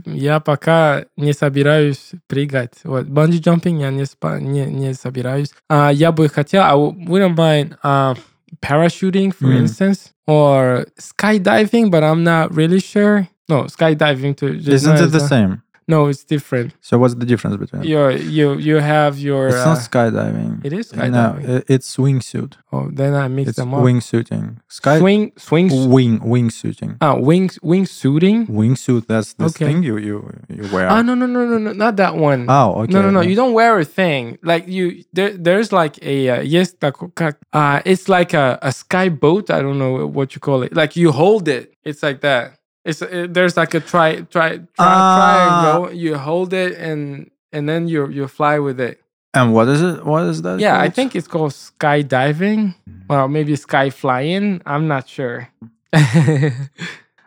э, 0.07 0.11
я 0.11 0.41
пока 0.41 1.05
не 1.17 1.33
собираюсь 1.33 2.11
прыгать. 2.29 2.73
Вот. 2.85 3.07
Bungee 3.07 3.41
jumping 3.43 3.81
я 3.81 3.91
не, 3.91 4.03
спа- 4.03 4.41
не, 4.41 4.67
не 4.67 4.95
собираюсь. 4.95 5.51
А, 5.69 5.91
я 5.93 6.11
бы 6.13 6.29
хотел, 6.29 6.63
I 6.63 6.75
wouldn't 6.75 7.37
mind 7.37 7.77
uh, 7.85 8.17
parachuting, 8.61 9.33
for 9.39 9.49
Mm. 9.49 9.63
instance, 9.65 10.11
or 10.27 10.87
skydiving, 10.99 11.91
but 11.91 12.03
I'm 12.03 12.23
not 12.23 12.55
really 12.55 12.81
sure. 12.81 13.27
No, 13.49 13.65
skydiving 13.67 14.35
to... 14.37 14.47
Isn't 14.49 14.99
it 15.01 15.11
the 15.13 15.21
same? 15.21 15.61
No, 15.87 16.07
it's 16.07 16.25
different. 16.25 16.75
So 16.81 16.99
what's 16.99 17.15
the 17.15 17.27
difference 17.27 17.57
between? 17.57 17.83
Your 17.85 18.11
you 18.11 18.59
you 18.59 18.77
have 18.77 19.19
your. 19.19 19.49
It's 19.49 19.65
not 19.65 19.79
skydiving. 19.79 20.65
It 20.65 20.73
is 20.73 20.93
skydiving. 20.93 21.45
No, 21.47 21.63
it's 21.69 21.97
wingsuit. 21.97 22.55
Oh, 22.73 22.89
then 22.93 23.15
I 23.15 23.29
mix 23.29 23.51
it's 23.51 23.59
them 23.59 23.75
up. 23.75 23.83
Wingsuiting. 23.83 24.61
Sky 24.69 24.99
swing 24.99 25.33
swing 25.37 25.91
wing 25.91 26.21
wingsuiting. 26.21 26.97
Ah, 27.01 27.17
wing 27.17 27.49
wingsuiting. 27.63 28.49
Wingsuit. 28.49 29.07
That's 29.07 29.35
the 29.35 29.47
okay. 29.47 29.67
thing 29.67 29.83
you 29.83 29.99
you 29.99 30.17
you 30.49 30.69
wear. 30.73 30.89
Ah, 30.89 31.03
no 31.03 31.15
no 31.15 31.27
no 31.27 31.45
no 31.45 31.59
no 31.59 31.73
not 31.73 31.97
that 31.97 32.17
one. 32.17 32.47
Oh 32.49 32.83
okay. 32.83 32.93
No 32.93 33.03
no 33.03 33.11
no 33.11 33.21
you 33.21 33.37
don't 33.37 33.53
wear 33.53 33.79
a 33.79 33.85
thing 33.85 34.39
like 34.43 34.67
you 34.69 35.05
there 35.13 35.37
there's 35.37 35.73
like 35.73 36.03
a 36.03 36.29
uh, 36.31 36.41
yes 36.41 36.75
uh 36.83 37.83
it's 37.85 38.09
like 38.09 38.35
a 38.35 38.59
a 38.63 38.73
sky 38.73 39.09
boat 39.09 39.51
I 39.51 39.61
don't 39.61 39.79
know 39.79 40.07
what 40.07 40.35
you 40.35 40.41
call 40.41 40.63
it 40.63 40.75
like 40.75 40.97
you 40.97 41.13
hold 41.13 41.49
it 41.49 41.75
it's 41.85 42.03
like 42.03 42.21
that. 42.23 42.59
It's 42.86 43.02
uh, 43.02 43.28
there's 43.30 43.58
like 43.58 43.74
a 43.74 43.80
tri, 43.82 44.22
tri, 44.32 44.58
tri 44.58 44.66
Ah. 44.78 45.16
triangle. 45.18 45.94
You 45.94 46.16
hold 46.18 46.54
it 46.54 46.78
and 46.78 47.30
and 47.52 47.68
then 47.68 47.88
you 47.88 48.08
you 48.10 48.28
fly 48.28 48.60
with 48.60 48.80
it. 48.80 49.00
And 49.34 49.54
what 49.54 49.68
is 49.68 49.82
it? 49.82 50.04
What 50.06 50.24
is 50.26 50.42
that? 50.42 50.60
Yeah, 50.60 50.78
I 50.80 50.86
called? 50.88 50.96
think 50.96 51.16
it's 51.16 51.28
called 51.28 51.52
skydiving. 51.52 52.74
Well, 53.08 53.28
maybe 53.28 53.56
sky 53.56 53.90
flying. 53.92 54.62
I'm 54.66 54.88
not 54.88 55.08
sure. 55.08 55.50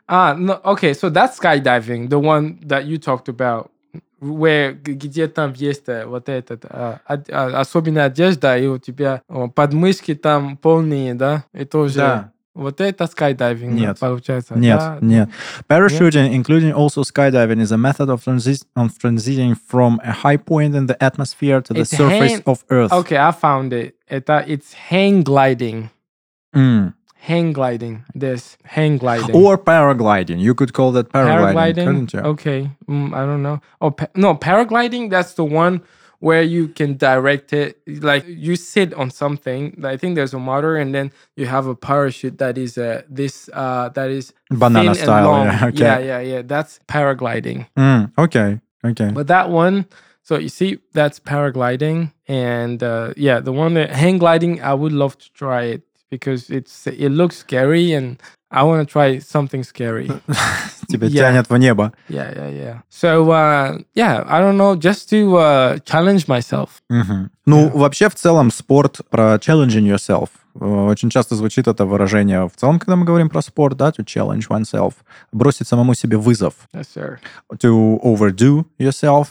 ah, 0.08 0.34
no. 0.38 0.60
Okay, 0.64 0.94
so 0.94 1.10
that's 1.10 1.38
skydiving, 1.38 2.08
the 2.10 2.18
one 2.18 2.58
that 2.66 2.86
you 2.86 2.98
talked 2.98 3.28
about, 3.28 3.70
where 4.20 4.72
г- 4.72 4.94
где 4.94 5.28
там 5.28 5.52
есть 5.54 5.88
э, 5.88 6.06
вот 6.06 6.28
этот, 6.28 6.64
а, 6.68 7.00
од- 7.08 7.30
а, 7.30 7.60
особенно 7.60 8.04
одежда, 8.04 8.56
и 8.58 8.66
у 8.66 8.78
тебя 8.78 9.22
о, 9.28 9.48
подмышки 9.48 10.14
там 10.14 10.56
полные, 10.56 11.14
да? 11.14 11.44
И 11.54 11.64
тоже 11.64 11.98
Да. 11.98 12.32
вот 12.56 12.80
это 12.82 13.04
skydiving 13.04 13.72
Нет. 13.72 13.98
получается. 13.98 14.54
Нет, 14.54 14.78
да? 14.78 14.98
нет. 15.00 15.28
Parachuting, 15.68 16.32
including 16.34 16.72
also 16.72 17.02
skydiving, 17.02 17.60
is 17.60 17.72
a 17.72 17.78
method 17.78 18.10
of, 18.10 18.22
transi- 18.24 18.64
of 18.76 18.98
transiting 18.98 19.54
from 19.56 20.00
a 20.04 20.12
high 20.12 20.36
point 20.36 20.74
in 20.74 20.86
the 20.86 20.96
atmosphere 21.02 21.62
to 21.62 21.72
the 21.72 21.80
It's 21.80 21.96
surface 21.96 22.32
hang- 22.32 22.42
of 22.46 22.64
Earth. 22.68 22.92
Okay, 22.92 23.16
I 23.16 23.30
found 23.32 23.72
it. 23.72 23.94
Это 24.10 24.44
it's 24.46 24.74
hang 24.74 25.22
gliding. 25.22 25.88
Mm. 26.54 26.92
Hang 27.16 27.52
gliding. 27.52 28.04
This 28.14 28.58
hang 28.64 28.98
gliding. 28.98 29.34
Or 29.34 29.56
paragliding. 29.56 30.38
You 30.40 30.54
could 30.54 30.72
call 30.74 30.92
that 30.92 31.10
paragliding, 31.10 31.86
couldn't 31.86 32.12
you? 32.12 32.20
Okay, 32.20 32.70
mm, 32.88 33.14
I 33.14 33.24
don't 33.24 33.42
know. 33.42 33.60
Oh 33.80 33.92
pa- 33.92 34.08
no, 34.14 34.34
paragliding. 34.34 35.08
That's 35.08 35.34
the 35.34 35.44
one 35.44 35.80
where 36.19 36.41
you 36.41 36.67
can 36.67 36.97
direct 36.97 37.53
it. 37.53 37.79
Like 37.87 38.25
you 38.27 38.55
sit 38.55 38.93
on 38.93 39.11
something. 39.11 39.81
I 39.83 39.97
think 39.97 40.15
there's 40.15 40.33
a 40.33 40.39
motor, 40.39 40.75
and 40.75 40.93
then 40.93 41.11
you 41.35 41.45
have 41.45 41.67
a 41.67 41.75
parachute 41.75 42.37
that 42.39 42.57
is 42.57 42.77
uh, 42.77 43.03
this 43.09 43.49
uh, 43.53 43.89
that 43.89 44.09
is 44.09 44.33
Banana 44.49 44.79
thin 44.79 44.87
and 44.87 44.97
style, 44.97 45.25
long. 45.25 45.45
yeah, 45.45 45.65
okay. 45.67 45.79
yeah, 45.79 45.99
yeah, 45.99 46.19
yeah. 46.19 46.41
That's 46.41 46.79
paragliding. 46.87 47.67
Mm, 47.77 48.11
okay, 48.17 48.59
okay. 48.85 49.11
But 49.11 49.27
that 49.27 49.49
one, 49.49 49.85
so 50.23 50.37
you 50.37 50.49
see, 50.49 50.79
that's 50.93 51.19
paragliding, 51.19 52.13
and 52.27 52.81
uh, 52.81 53.13
yeah, 53.15 53.39
the 53.39 53.53
one 53.53 53.75
that 53.75 53.91
hang 53.91 54.17
gliding, 54.17 54.61
I 54.61 54.73
would 54.73 54.93
love 54.93 55.17
to 55.17 55.31
try 55.33 55.63
it 55.63 55.83
because 56.09 56.49
it's 56.49 56.87
it 56.87 57.09
looks 57.09 57.37
scary, 57.37 57.93
and 57.93 58.21
I 58.49 58.63
want 58.63 58.87
to 58.87 58.91
try 58.91 59.19
something 59.19 59.63
scary. 59.63 60.07
Тебя 60.87 61.07
yeah. 61.07 61.19
тянет 61.19 61.49
в 61.49 61.57
небо. 61.57 61.91
Yeah, 62.07 62.33
yeah, 62.33 62.49
yeah. 62.49 62.81
So, 62.89 63.29
uh, 63.29 63.79
yeah, 63.93 64.23
I 64.25 64.39
don't 64.39 64.57
know, 64.57 64.75
just 64.75 65.09
to 65.09 65.35
uh, 65.37 65.79
challenge 65.79 66.27
myself. 66.27 66.81
Мгм. 66.89 67.29
Ну, 67.45 67.69
вообще, 67.69 68.09
в 68.09 68.15
целом, 68.15 68.51
спорт 68.51 69.01
про 69.09 69.35
challenging 69.35 69.85
yourself. 69.85 70.29
Э, 70.59 70.87
Очень 70.89 71.09
часто 71.09 71.35
звучит 71.35 71.67
это 71.67 71.85
выражение 71.85 72.47
в 72.47 72.55
целом, 72.55 72.79
когда 72.79 72.95
мы 72.95 73.05
говорим 73.05 73.29
про 73.29 73.41
спорт, 73.41 73.75
да, 73.75 73.89
to 73.89 74.05
challenge 74.05 74.47
oneself. 74.47 74.93
Бросить 75.33 75.67
самому 75.67 75.93
себе 75.93 76.17
вызов. 76.17 76.53
Yes, 76.73 76.87
sir. 76.95 77.19
To 77.59 77.99
overdo 78.01 78.65
yourself. 78.79 79.27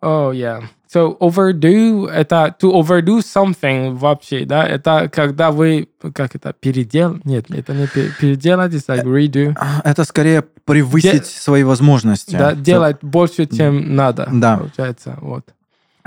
Oh, 0.00 0.30
yeah. 0.30 0.62
So, 0.94 1.16
overdo, 1.18 2.06
это 2.06 2.54
to 2.60 2.70
overdo 2.72 3.18
something 3.18 3.94
вообще, 3.96 4.44
да, 4.44 4.64
это 4.64 5.08
когда 5.08 5.50
вы, 5.50 5.88
как 6.14 6.36
это, 6.36 6.52
передел? 6.60 7.18
Нет, 7.24 7.46
это 7.50 7.74
не 7.74 7.88
пе- 7.88 8.10
переделать, 8.20 8.72
it's 8.74 8.86
like 8.88 9.02
redo. 9.04 9.56
Это 9.82 10.04
скорее 10.04 10.44
превысить 10.64 11.26
свои 11.26 11.64
возможности. 11.64 12.36
Да, 12.36 12.52
To- 12.52 12.56
делать 12.62 12.98
больше, 13.02 13.46
чем 13.46 13.96
надо, 13.96 14.28
Да. 14.32 14.56
получается, 14.58 15.18
вот. 15.20 15.44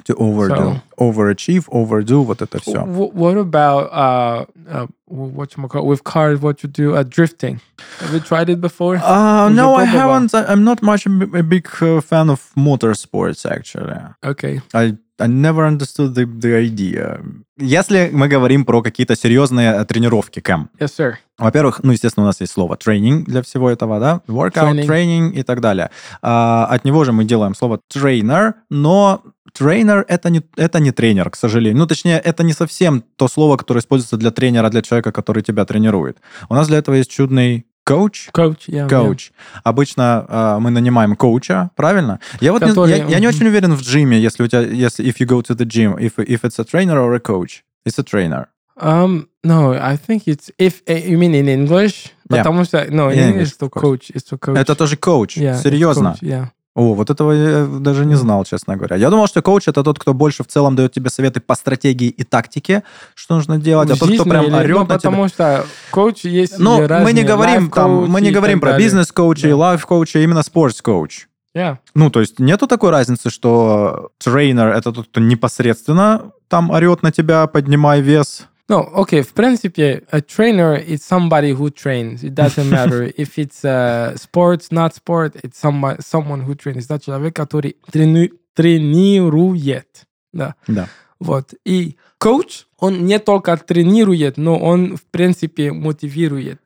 To 0.04 0.14
overdo. 0.16 0.80
Overachieve, 0.98 1.68
overdo, 1.68 2.24
вот 2.24 2.42
это 2.42 2.58
все. 2.60 2.80
Wh- 2.82 3.14
What 3.14 3.36
about 3.36 3.90
uh, 3.92 4.46
uh 4.68 4.86
what 5.06 5.54
you 5.56 5.68
call 5.68 5.86
with 5.86 6.02
cars? 6.02 6.40
What 6.40 6.62
you 6.64 6.68
do? 6.68 6.96
Uh, 6.96 7.04
drifting. 7.04 7.60
Have 8.00 8.12
you 8.12 8.18
tried 8.20 8.48
it 8.48 8.60
before? 8.60 8.96
Uh, 8.96 9.46
Уже 9.48 9.54
no, 9.54 9.74
I 9.76 9.86
пробовал? 9.86 9.92
haven't. 9.92 10.34
I- 10.34 10.46
I'm 10.52 10.64
not 10.64 10.82
much 10.82 11.06
a 11.06 11.10
b- 11.10 11.38
a 11.38 11.42
big 11.42 11.68
uh, 11.82 12.00
fan 12.00 12.30
of 12.30 12.40
motorsports, 12.56 13.44
actually. 13.48 13.94
Okay. 14.24 14.60
I, 14.74 14.96
I 15.19 15.27
never 15.27 15.65
understood 15.67 16.13
the, 16.13 16.25
the 16.25 16.55
idea. 16.61 17.19
Если 17.57 18.09
мы 18.13 18.27
говорим 18.27 18.65
про 18.65 18.81
какие-то 18.83 19.15
серьезные 19.15 19.71
э, 19.81 19.85
тренировки, 19.85 20.39
Кэм, 20.41 20.69
Yes, 20.79 20.91
sir. 20.97 21.13
во-первых, 21.39 21.79
ну, 21.83 21.91
естественно, 21.91 22.25
у 22.25 22.27
нас 22.27 22.39
есть 22.41 22.53
слово 22.53 22.75
тренинг 22.77 23.25
для 23.27 23.41
всего 23.41 23.69
этого, 23.69 23.99
да? 23.99 24.21
Workout, 24.27 24.53
Training. 24.73 24.85
тренинг 24.85 25.35
и 25.35 25.43
так 25.43 25.59
далее. 25.61 25.89
А, 26.21 26.67
от 26.69 26.85
него 26.85 27.03
же 27.03 27.11
мы 27.13 27.25
делаем 27.25 27.55
слово 27.55 27.79
trainer, 27.91 28.53
но 28.69 29.23
тренер 29.53 30.05
это 30.07 30.29
не, 30.29 30.43
это 30.55 30.79
не 30.79 30.91
тренер, 30.91 31.31
к 31.31 31.35
сожалению. 31.35 31.79
Ну, 31.79 31.87
точнее, 31.87 32.19
это 32.19 32.43
не 32.43 32.53
совсем 32.53 33.03
то 33.15 33.27
слово, 33.27 33.57
которое 33.57 33.79
используется 33.79 34.17
для 34.17 34.29
тренера, 34.29 34.69
для 34.69 34.83
человека, 34.83 35.11
который 35.11 35.41
тебя 35.41 35.65
тренирует. 35.65 36.17
У 36.49 36.53
нас 36.53 36.67
для 36.67 36.77
этого 36.77 36.93
есть 36.95 37.09
чудный 37.09 37.65
коуч. 37.87 38.29
Yeah. 38.67 38.85
yeah. 38.85 38.89
Коуч. 38.89 39.31
Обычно 39.63 40.25
э, 40.27 40.57
мы 40.59 40.69
нанимаем 40.71 41.15
коуча, 41.15 41.71
правильно? 41.75 42.19
Я 42.41 42.51
вот 42.51 42.61
не, 42.61 42.69
Который, 42.69 42.89
я, 42.89 43.05
я 43.05 43.19
не 43.19 43.27
очень 43.27 43.47
уверен 43.47 43.73
в 43.73 43.81
джиме, 43.81 44.19
если 44.19 44.43
у 44.43 44.47
тебя, 44.47 44.61
если 44.61 45.05
if 45.05 45.15
you 45.19 45.25
go 45.25 45.41
to 45.41 45.55
the 45.55 45.65
gym, 45.65 45.97
if 45.97 46.17
if 46.17 46.41
it's 46.43 46.59
a 46.59 46.65
trainer 46.65 46.99
or 46.99 47.13
a 47.15 47.19
coach, 47.19 47.63
it's 47.85 47.97
a 47.97 48.03
trainer. 48.03 48.47
Um, 48.79 49.27
no, 49.43 49.73
I 49.73 49.97
think 49.97 50.27
it's 50.27 50.51
if 50.59 50.83
uh, 50.87 50.93
you 50.93 51.17
mean 51.17 51.33
in 51.33 51.47
English. 51.47 52.11
Yeah. 52.29 52.43
Потому 52.43 52.65
что 52.65 52.85
no, 52.91 53.09
in 53.09 53.17
In 53.17 53.29
English 53.29 53.29
English, 53.29 53.47
it's 53.47 53.57
to 53.57 53.69
coach. 53.69 54.11
It's 54.13 54.29
to 54.29 54.37
coach. 54.37 54.57
Это 54.57 54.75
тоже 54.75 54.97
коуч, 54.97 55.37
Yeah, 55.37 55.59
серьезно. 55.61 56.11
coach, 56.11 56.21
Yeah. 56.21 56.49
О, 56.77 56.93
вот 56.93 57.09
этого 57.09 57.31
я 57.31 57.65
даже 57.65 58.05
не 58.05 58.13
знал, 58.13 58.45
честно 58.45 58.77
говоря. 58.77 58.97
Я 58.97 59.09
думал, 59.09 59.25
что 59.25 59.41
коуч 59.41 59.67
это 59.67 59.83
тот, 59.83 59.97
кто 59.97 60.13
больше 60.13 60.43
в 60.43 60.47
целом 60.47 60.75
дает 60.75 60.93
тебе 60.93 61.09
советы 61.09 61.39
по 61.39 61.55
стратегии 61.55 62.07
и 62.07 62.23
тактике, 62.23 62.83
что 63.15 63.33
нужно 63.33 63.57
делать, 63.57 63.89
а 63.89 63.95
тот, 63.95 64.13
кто 64.13 64.23
прям 64.25 64.53
орет 64.53 64.69
ну, 64.69 64.79
на 64.81 64.85
тебя. 64.85 64.95
потому 64.95 65.27
что 65.27 65.65
коуч 65.89 66.23
есть 66.23 66.59
Ну, 66.59 66.87
мы 66.87 67.13
не 67.13 67.23
говорим 67.23 67.71
там, 67.71 68.07
мы 68.07 68.21
не 68.21 68.29
говорим 68.29 68.59
про 68.59 68.77
бизнес-коуча 68.77 69.47
и 69.47 69.53
лайф-коуча, 69.53 70.19
а 70.19 70.21
именно 70.21 70.43
спортс-коуч. 70.43 71.25
Yeah. 71.55 71.77
Ну, 71.95 72.11
то 72.11 72.19
есть 72.19 72.37
нету 72.37 72.67
такой 72.67 72.91
разницы, 72.91 73.31
что 73.31 74.11
тренер 74.19 74.67
это 74.67 74.91
тот, 74.91 75.07
кто 75.07 75.19
непосредственно 75.19 76.31
там 76.47 76.69
орет 76.69 77.01
на 77.01 77.11
тебя, 77.11 77.47
поднимай 77.47 78.01
вес. 78.01 78.45
No, 78.69 78.85
okay. 78.95 79.21
В 79.21 79.33
принципе, 79.33 80.03
a 80.11 80.19
trainer 80.21 80.75
is 80.75 81.01
somebody 81.03 81.51
who 81.51 81.69
trains. 81.69 82.23
It 82.23 82.33
doesn't 82.35 82.69
matter 82.69 83.03
if 83.17 83.37
it's 83.37 83.63
uh, 83.63 84.17
sports, 84.17 84.71
not 84.71 84.93
sport. 84.93 85.35
It's 85.43 85.57
somebody, 85.57 86.01
someone 86.01 86.41
who 86.41 86.53
trains. 86.55 86.85
Это 86.89 86.99
человек, 86.99 87.33
который 87.35 87.77
трену- 87.91 88.29
тренирует. 88.53 90.05
Да. 90.33 90.55
Да. 90.67 90.89
Вот. 91.19 91.53
И 91.65 91.95
коуч, 92.19 92.65
он 92.77 93.05
не 93.05 93.19
только 93.19 93.55
тренирует, 93.57 94.37
но 94.37 94.57
он, 94.59 94.97
в 94.97 95.05
принципе, 95.05 95.71
мотивирует. 95.71 96.61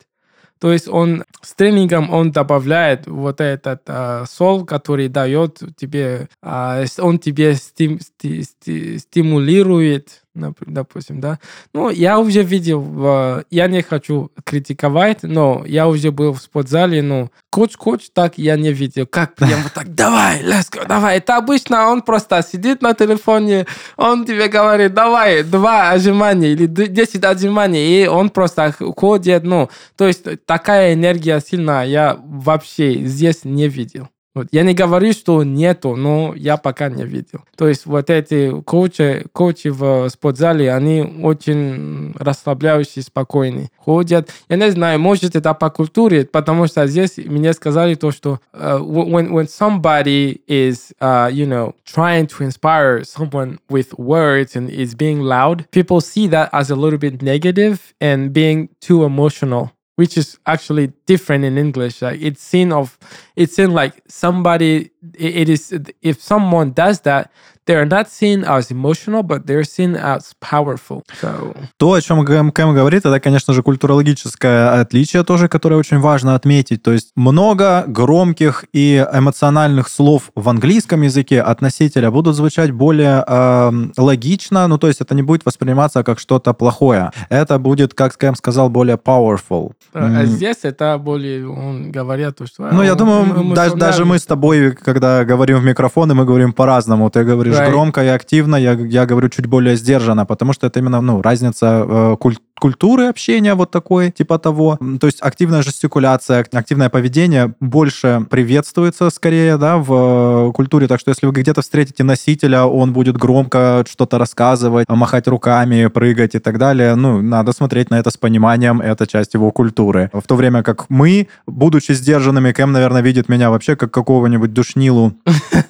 То 0.58 0.72
есть 0.72 0.86
он 0.86 1.24
с 1.40 1.54
тренингом 1.54 2.10
он 2.10 2.30
добавляет 2.30 3.08
вот 3.08 3.40
этот 3.40 3.82
а, 3.88 4.24
сол, 4.26 4.64
который 4.64 5.08
дает 5.08 5.60
тебе, 5.76 6.28
а, 6.40 6.84
он 6.98 7.18
тебе 7.18 7.54
стим- 7.54 7.98
сти- 7.98 8.42
сти- 8.44 8.98
стимулирует, 8.98 10.21
допустим, 10.34 11.20
да. 11.20 11.38
Ну, 11.74 11.90
я 11.90 12.18
уже 12.18 12.42
видел, 12.42 13.44
я 13.50 13.66
не 13.68 13.82
хочу 13.82 14.30
критиковать, 14.44 15.22
но 15.22 15.62
я 15.66 15.86
уже 15.88 16.10
был 16.10 16.32
в 16.32 16.40
спортзале, 16.40 17.02
но 17.02 17.30
коуч-коуч 17.50 18.08
так 18.12 18.38
я 18.38 18.56
не 18.56 18.72
видел. 18.72 19.06
Как 19.06 19.34
прям 19.34 19.62
вот 19.62 19.72
так, 19.72 19.94
давай, 19.94 20.42
let's 20.42 20.70
go, 20.70 20.86
давай. 20.86 21.18
Это 21.18 21.36
обычно 21.36 21.90
он 21.90 22.02
просто 22.02 22.42
сидит 22.42 22.82
на 22.82 22.94
телефоне, 22.94 23.66
он 23.96 24.24
тебе 24.24 24.48
говорит, 24.48 24.94
давай, 24.94 25.42
два 25.42 25.90
отжимания 25.90 26.48
или 26.52 26.66
д- 26.66 26.86
10 26.88 27.24
отжиманий, 27.24 28.04
и 28.04 28.06
он 28.06 28.30
просто 28.30 28.74
ходит, 28.96 29.44
ну, 29.44 29.68
то 29.96 30.06
есть 30.06 30.24
такая 30.46 30.94
энергия 30.94 31.40
сильная 31.40 31.84
я 31.84 32.18
вообще 32.24 32.94
здесь 33.06 33.44
не 33.44 33.68
видел. 33.68 34.08
Вот. 34.34 34.48
Я 34.50 34.62
не 34.62 34.72
говорю, 34.72 35.12
что 35.12 35.42
нету, 35.42 35.94
но 35.94 36.32
я 36.34 36.56
пока 36.56 36.88
не 36.88 37.04
видел. 37.04 37.40
То 37.56 37.68
есть 37.68 37.84
вот 37.84 38.08
эти 38.08 38.60
коучи, 38.62 39.26
коучи 39.32 39.68
в 39.68 40.08
спортзале, 40.08 40.72
они 40.72 41.02
очень 41.22 42.14
расслабляющие, 42.18 43.02
спокойные. 43.02 43.68
Ходят. 43.76 44.30
Я 44.48 44.56
не 44.56 44.70
знаю, 44.70 44.98
может 45.00 45.36
это 45.36 45.52
по 45.52 45.68
культуре, 45.68 46.24
потому 46.24 46.66
что 46.66 46.86
здесь 46.86 47.18
мне 47.18 47.52
сказали 47.52 47.94
то, 47.94 48.10
что 48.10 48.40
uh, 48.54 48.80
when, 48.80 49.30
when 49.30 49.46
somebody 49.46 50.40
is, 50.46 50.94
uh, 51.00 51.30
you 51.30 51.46
know, 51.46 51.74
trying 51.84 52.26
to 52.26 52.42
inspire 52.42 53.04
someone 53.04 53.58
with 53.68 53.92
words 53.98 54.56
and 54.56 54.70
is 54.70 54.94
being 54.94 55.20
loud, 55.20 55.66
people 55.70 56.00
see 56.00 56.26
that 56.28 56.48
as 56.52 56.70
a 56.70 56.74
little 56.74 56.98
bit 56.98 57.20
negative 57.20 57.92
and 58.00 58.32
being 58.32 58.70
too 58.80 59.04
emotional. 59.04 59.72
Which 59.96 60.16
is 60.16 60.38
actually 60.46 60.92
different 61.06 61.44
in 61.44 61.58
English. 61.58 62.02
Like 62.02 62.20
it's 62.20 62.42
seen 62.42 62.72
of, 62.72 62.98
it's 63.36 63.56
seen 63.56 63.72
like 63.72 64.02
somebody. 64.08 64.90
It, 65.14 65.36
it 65.36 65.48
is 65.48 65.78
if 66.00 66.20
someone 66.20 66.72
does 66.72 67.00
that, 67.02 67.30
they're 67.66 67.86
not 67.86 68.08
seen 68.10 68.44
as 68.44 68.70
emotional, 68.70 69.22
but 69.22 69.46
they're 69.46 69.64
seen 69.64 69.94
as 69.96 70.34
powerful. 70.40 71.02
So 71.20 71.54
То, 71.76 71.92
о 71.92 72.00
чем 72.00 72.24
Кэм, 72.24 72.74
говорит, 72.74 73.06
это, 73.06 73.20
конечно 73.20 73.54
же, 73.54 73.62
культурологическое 73.62 74.80
отличие 74.80 75.22
тоже, 75.24 75.48
которое 75.48 75.76
очень 75.76 75.98
важно 75.98 76.34
отметить. 76.34 76.82
То 76.82 76.92
есть 76.92 77.12
много 77.16 77.84
громких 77.86 78.64
и 78.72 79.06
эмоциональных 79.12 79.88
слов 79.88 80.30
в 80.34 80.48
английском 80.48 81.02
языке 81.02 81.40
от 81.40 81.60
носителя 81.60 82.10
будут 82.10 82.36
звучать 82.36 82.70
более 82.72 83.24
э, 83.26 83.72
логично, 83.96 84.66
ну 84.66 84.78
то 84.78 84.88
есть 84.88 85.00
это 85.00 85.14
не 85.14 85.22
будет 85.22 85.44
восприниматься 85.44 86.02
как 86.02 86.18
что-то 86.18 86.52
плохое. 86.52 87.10
Это 87.28 87.58
будет, 87.58 87.94
как 87.94 88.16
Кэм 88.16 88.34
сказал, 88.34 88.70
более 88.70 88.96
powerful. 88.96 89.72
а 89.92 90.22
М, 90.22 90.26
здесь 90.26 90.58
это 90.62 90.98
более 90.98 91.48
он 91.48 91.92
говорят 91.92 92.36
то, 92.36 92.46
что. 92.46 92.70
Ну, 92.72 92.82
я 92.82 92.92
а, 92.92 92.94
думаю, 92.94 93.54
даже, 93.54 93.76
даже 93.76 94.04
мы 94.04 94.18
с 94.18 94.26
тобой, 94.26 94.72
когда 94.72 95.24
говорим 95.24 95.58
в 95.58 95.64
микрофоны, 95.64 96.14
мы 96.14 96.24
говорим 96.24 96.52
по-разному. 96.52 97.10
Ты 97.10 97.24
говоришь 97.24 97.51
Right. 97.60 97.70
громко 97.70 98.02
и 98.02 98.08
активно, 98.08 98.56
я, 98.56 98.72
я 98.72 99.06
говорю 99.06 99.28
чуть 99.28 99.46
более 99.46 99.76
сдержанно, 99.76 100.26
потому 100.26 100.52
что 100.52 100.66
это 100.66 100.78
именно 100.80 101.00
ну, 101.00 101.22
разница 101.22 101.84
э, 101.88 102.16
куль- 102.20 102.38
культуры 102.58 103.06
общения 103.06 103.54
вот 103.54 103.70
такой, 103.70 104.10
типа 104.10 104.38
того. 104.38 104.78
То 105.00 105.06
есть 105.06 105.18
активная 105.20 105.62
жестикуляция, 105.62 106.40
ак- 106.40 106.54
активное 106.54 106.88
поведение 106.90 107.54
больше 107.60 108.24
приветствуется 108.30 109.10
скорее, 109.10 109.56
да, 109.58 109.78
в 109.78 110.48
э, 110.48 110.52
культуре. 110.52 110.86
Так 110.86 111.00
что 111.00 111.10
если 111.10 111.26
вы 111.26 111.32
где-то 111.32 111.62
встретите 111.62 112.04
носителя, 112.04 112.64
он 112.64 112.92
будет 112.92 113.16
громко 113.16 113.84
что-то 113.90 114.18
рассказывать, 114.18 114.86
махать 114.88 115.26
руками, 115.28 115.86
прыгать 115.86 116.34
и 116.34 116.38
так 116.38 116.58
далее, 116.58 116.94
ну, 116.94 117.20
надо 117.20 117.52
смотреть 117.52 117.90
на 117.90 117.98
это 117.98 118.10
с 118.10 118.16
пониманием, 118.16 118.80
это 118.80 119.06
часть 119.06 119.34
его 119.34 119.50
культуры. 119.50 120.10
В 120.12 120.22
то 120.26 120.36
время 120.36 120.62
как 120.62 120.86
мы, 120.88 121.26
будучи 121.46 121.92
сдержанными, 121.92 122.52
Кэм, 122.52 122.72
наверное, 122.72 123.02
видит 123.02 123.28
меня 123.28 123.50
вообще 123.50 123.74
как 123.74 123.90
какого-нибудь 123.90 124.52
душнилу 124.52 125.14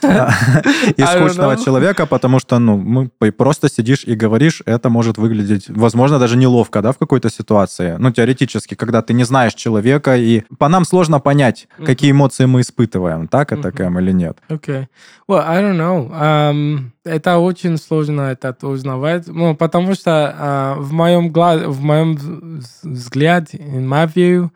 и 0.02 0.06
I 0.06 1.16
don't 1.16 1.26
скучного 1.26 1.52
know. 1.52 1.56
Человека, 1.72 2.06
потому 2.06 2.38
что, 2.40 2.58
ну, 2.58 2.76
мы 2.76 3.32
просто 3.32 3.68
сидишь 3.68 4.04
и 4.04 4.14
говоришь, 4.14 4.62
это 4.66 4.90
может 4.90 5.18
выглядеть, 5.18 5.68
возможно, 5.68 6.18
даже 6.18 6.36
неловко, 6.36 6.82
да, 6.82 6.90
в 6.92 6.98
какой-то 6.98 7.30
ситуации. 7.30 7.96
Ну, 7.98 8.10
теоретически, 8.10 8.74
когда 8.74 9.00
ты 9.02 9.14
не 9.14 9.24
знаешь 9.24 9.54
человека, 9.54 10.16
и 10.16 10.42
по 10.58 10.68
нам 10.68 10.84
сложно 10.84 11.20
понять, 11.20 11.68
Мгм. 11.78 11.86
какие 11.86 12.10
эмоции 12.10 12.46
мы 12.46 12.60
испытываем, 12.60 13.28
так 13.28 13.52
это. 13.52 13.70
Кэм, 13.72 13.98
или 13.98 14.12
нет. 14.12 14.38
Okay. 14.48 14.86
Well, 15.28 15.42
I 15.46 15.62
don't 15.62 15.76
know. 15.76 16.10
Um, 16.12 16.78
это 17.04 17.38
очень 17.38 17.78
сложно 17.78 18.22
это 18.22 18.54
узнавать, 18.68 19.26
ну, 19.28 19.54
потому 19.56 19.94
что 19.94 20.10
а, 20.38 20.74
в 20.78 20.92
моем 20.92 21.30
гла- 21.30 21.68
в 21.68 21.80
моем 21.82 22.12
вз- 22.14 22.68
взгляде, 22.82 23.58
in 23.58 23.88
my 23.88 24.06
view, 24.12 24.50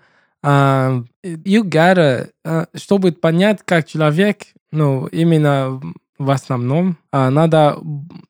um, 0.44 1.06
you 1.24 1.62
gotta, 1.64 2.28
а, 2.44 2.66
чтобы 2.74 3.12
понять, 3.12 3.60
как 3.64 3.86
человек, 3.86 4.38
ну, 4.72 5.06
именно 5.06 5.80
в 6.18 6.30
основном, 6.30 6.96
а, 7.12 7.30
надо 7.30 7.78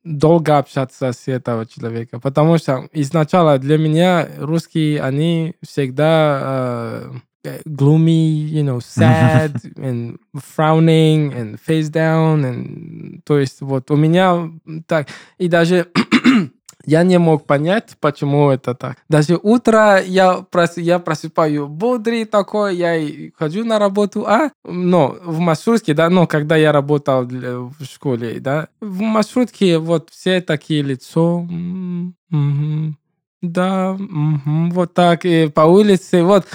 долго 0.05 0.59
общаться 0.59 1.12
с 1.12 1.29
этого 1.29 1.66
человека, 1.66 2.18
потому 2.20 2.59
что 2.59 2.88
изначально 2.92 3.59
для 3.59 3.79
меня 3.79 4.29
русские, 4.38 5.01
они 5.03 5.55
всегда 5.62 6.40
а, 6.42 7.12
gloomy, 7.64 8.49
you 8.51 8.62
know, 8.62 8.81
sad 8.81 9.61
and 9.77 10.18
frowning 10.35 11.33
and 11.33 11.59
face 11.61 11.90
down, 11.90 12.44
and 12.44 13.20
то 13.25 13.38
есть 13.38 13.61
вот 13.61 13.90
у 13.90 13.96
меня 13.96 14.51
так 14.87 15.09
и 15.38 15.49
даже 15.49 15.88
я 16.87 17.03
не 17.03 17.18
мог 17.18 17.44
понять, 17.46 17.96
почему 18.01 18.51
это 18.51 18.75
так. 18.75 18.96
Даже 19.09 19.38
утро 19.42 20.01
я, 20.03 20.44
прос, 20.51 20.77
я 20.77 20.99
просыпаю 20.99 21.68
бодрый 21.68 22.25
такой, 22.25 22.77
я 22.77 23.31
хожу 23.37 23.64
на 23.64 23.79
работу, 23.79 24.27
а, 24.27 24.51
но 24.64 25.16
в 25.25 25.38
маршрутке, 25.38 25.94
да, 25.94 26.09
ну, 26.09 26.27
когда 26.27 26.57
я 26.57 26.72
работал 26.72 27.27
в 27.27 27.85
школе, 27.85 28.40
да, 28.40 28.68
в 28.81 29.01
маршрутке 29.01 29.79
вот 29.79 30.11
все 30.11 30.40
такие 30.40 30.83
лицо, 30.83 31.46
да, 33.42 33.96
мгм, 33.99 34.70
вот 34.70 34.94
так, 34.94 35.25
и 35.25 35.49
по 35.49 35.62
улице, 35.62 36.22
вот, 36.22 36.46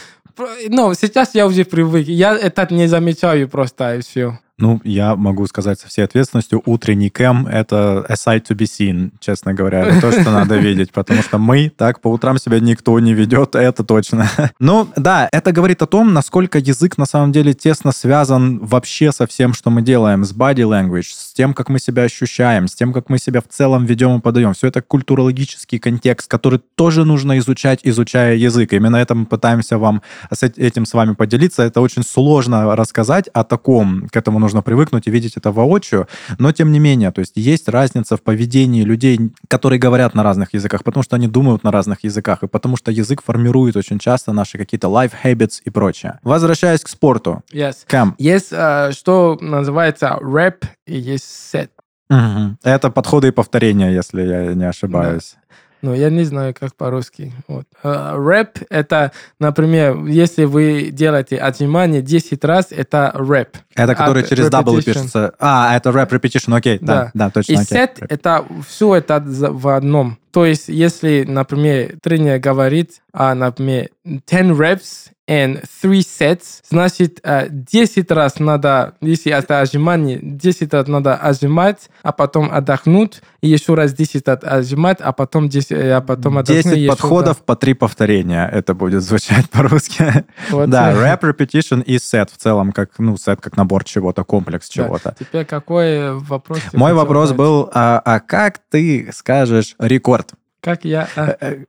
ну, 0.69 0.93
сейчас 0.93 1.35
я 1.35 1.45
уже 1.45 1.65
привык, 1.65 2.07
я 2.07 2.35
это 2.37 2.73
не 2.73 2.87
замечаю 2.87 3.49
просто, 3.49 3.97
и 3.97 4.01
все. 4.01 4.39
Ну, 4.61 4.79
я 4.83 5.15
могу 5.15 5.47
сказать 5.47 5.79
со 5.79 5.87
всей 5.87 6.03
ответственностью, 6.03 6.61
утренний 6.65 7.09
Кэм— 7.09 7.47
это 7.51 8.05
a 8.07 8.13
sight 8.13 8.43
to 8.47 8.55
be 8.55 8.67
seen, 8.67 9.09
честно 9.19 9.55
говоря. 9.55 9.79
Это 9.79 10.01
то, 10.01 10.11
что 10.11 10.31
надо 10.31 10.57
видеть, 10.57 10.91
потому 10.91 11.23
что 11.23 11.39
мы 11.39 11.69
так 11.75 11.99
по 11.99 12.09
утрам 12.09 12.37
себя 12.37 12.59
никто 12.59 12.99
не 12.99 13.13
ведет, 13.13 13.55
это 13.55 13.83
точно. 13.83 14.29
Ну, 14.59 14.87
да, 14.95 15.27
это 15.31 15.51
говорит 15.51 15.81
о 15.81 15.87
том, 15.87 16.13
насколько 16.13 16.59
язык 16.59 16.97
на 16.97 17.05
самом 17.05 17.31
деле 17.31 17.53
тесно 17.53 17.91
связан 17.91 18.59
вообще 18.59 19.11
со 19.11 19.25
всем, 19.25 19.53
что 19.53 19.71
мы 19.71 19.81
делаем, 19.81 20.23
с 20.23 20.33
body 20.33 20.57
language, 20.57 21.13
с 21.13 21.33
тем, 21.33 21.53
как 21.53 21.69
мы 21.69 21.79
себя 21.79 22.03
ощущаем, 22.03 22.67
с 22.67 22.75
тем, 22.75 22.93
как 22.93 23.09
мы 23.09 23.17
себя 23.17 23.41
в 23.41 23.47
целом 23.47 23.85
ведем 23.85 24.17
и 24.17 24.21
подаем. 24.21 24.53
Все 24.53 24.67
это 24.67 24.81
культурологический 24.81 25.79
контекст, 25.79 26.29
который 26.29 26.59
тоже 26.75 27.05
нужно 27.05 27.39
изучать, 27.39 27.79
изучая 27.83 28.35
язык. 28.35 28.73
Именно 28.73 28.97
это 28.97 29.15
мы 29.15 29.25
пытаемся 29.25 29.79
вам 29.79 30.03
с 30.31 30.43
эт- 30.43 30.59
этим 30.59 30.85
с 30.85 30.93
вами 30.93 31.15
поделиться. 31.15 31.63
Это 31.63 31.81
очень 31.81 32.03
сложно 32.03 32.75
рассказать 32.75 33.27
о 33.29 33.43
таком, 33.43 34.07
к 34.09 34.15
этому 34.15 34.37
нужно 34.37 34.50
привыкнуть 34.61 35.07
и 35.07 35.11
видеть 35.11 35.37
это 35.37 35.51
воочию, 35.51 36.07
но 36.37 36.51
тем 36.51 36.71
не 36.73 36.79
менее, 36.79 37.11
то 37.11 37.19
есть 37.19 37.33
есть 37.37 37.69
разница 37.69 38.17
в 38.17 38.21
поведении 38.21 38.83
людей, 38.83 39.17
которые 39.47 39.79
говорят 39.79 40.13
на 40.15 40.23
разных 40.23 40.53
языках, 40.53 40.83
потому 40.83 41.03
что 41.03 41.15
они 41.15 41.27
думают 41.27 41.63
на 41.63 41.71
разных 41.71 42.03
языках, 42.03 42.43
и 42.43 42.47
потому 42.47 42.75
что 42.75 42.91
язык 42.91 43.21
формирует 43.23 43.77
очень 43.77 43.99
часто 43.99 44.33
наши 44.33 44.57
какие-то 44.57 44.87
life 44.87 45.13
habits 45.23 45.61
и 45.63 45.69
прочее. 45.69 46.19
Возвращаясь 46.23 46.81
к 46.81 46.89
спорту. 46.89 47.41
Yes. 47.53 47.75
Кэм, 47.87 48.15
Есть, 48.17 48.49
э, 48.51 48.91
что 48.91 49.37
называется 49.39 50.17
рэп, 50.19 50.65
и 50.85 50.99
есть 50.99 51.25
сет. 51.51 51.71
это 52.63 52.89
подходы 52.89 53.29
и 53.29 53.31
повторения, 53.31 53.93
если 53.93 54.21
я 54.23 54.53
не 54.53 54.67
ошибаюсь. 54.67 55.35
Ну, 55.81 55.93
я 55.93 56.09
не 56.09 56.23
знаю, 56.23 56.53
как 56.57 56.75
по-русски. 56.75 57.31
Вот. 57.47 57.65
Э, 57.83 58.13
Рэп— 58.15 58.59
это, 58.69 59.11
например, 59.39 60.05
если 60.05 60.45
вы 60.45 60.89
делаете 60.91 61.37
отжимание 61.37 62.01
10 62.01 62.43
раз, 62.45 62.67
это 62.71 63.11
рэп. 63.15 63.57
Это 63.75 63.95
который 63.95 64.23
А, 64.23 64.27
через 64.27 64.49
W 64.49 64.81
пишется. 64.83 65.33
А, 65.39 65.75
это 65.75 65.89
rap 65.89 66.09
repetition, 66.09 66.55
окей, 66.55 66.77
да, 66.79 67.05
Да. 67.05 67.11
да, 67.13 67.29
точно. 67.31 67.53
И 67.53 67.55
окей. 67.55 67.65
сет— 67.65 67.97
это 68.09 68.45
все 68.67 68.95
это 68.95 69.23
в 69.25 69.67
одном. 69.69 70.17
То 70.31 70.45
есть, 70.45 70.67
если, 70.69 71.25
например, 71.27 71.97
тренер 72.01 72.39
говорит, 72.39 73.01
а, 73.11 73.33
например, 73.35 73.89
10 74.05 74.51
reps 74.51 75.09
and 75.31 75.63
3 75.81 75.99
sets, 76.01 76.61
значит, 76.69 77.19
э, 77.23 77.47
10 77.49 78.11
раз 78.11 78.39
надо, 78.39 78.95
если 79.01 79.31
это 79.31 79.61
отжимание, 79.61 80.19
10 80.21 80.73
раз 80.73 80.87
надо 80.87 81.15
отжимать, 81.15 81.89
а 82.03 82.11
потом 82.11 82.49
отдохнуть, 82.51 83.21
и 83.41 83.47
еще 83.47 83.75
раз 83.75 83.93
10 83.93 84.27
раз 84.27 84.39
отжимать, 84.43 84.97
а 84.99 85.13
потом 85.13 85.47
10, 85.47 85.71
э, 85.71 85.91
а 85.93 86.01
потом 86.01 86.37
отдохнуть. 86.37 86.65
10 86.65 86.77
и 86.77 86.81
еще 86.81 86.89
подходов 86.89 87.37
по 87.45 87.55
3 87.55 87.73
повторения. 87.75 88.49
Это 88.51 88.73
будет 88.73 89.03
звучать 89.03 89.49
по-русски. 89.51 90.01
раз. 90.01 90.23
Вот. 90.49 90.69
Да, 90.69 90.91
rap, 90.91 91.21
repetition 91.21 91.81
и 91.83 91.95
set 91.95 92.29
в 92.31 92.37
целом, 92.37 92.71
как, 92.73 92.99
ну, 92.99 93.15
сет 93.17 93.39
как 93.39 93.55
набор 93.55 93.83
чего-то, 93.85 94.23
комплекс 94.25 94.69
Да. 94.75 94.83
чего-то. 94.83 95.15
Теперь 95.17 95.45
какой 95.45 96.13
вопрос? 96.13 96.59
Мой 96.73 96.93
вопрос 96.93 97.29
задать? 97.29 97.37
был, 97.37 97.69
а, 97.73 98.01
а 98.03 98.19
как 98.19 98.59
ты 98.69 99.09
скажешь 99.13 99.75
рекорд? 99.79 100.31
Как 100.61 100.85
я... 100.85 101.07
а, 101.15 101.29
Э, 101.29 101.35
э, 101.39 101.65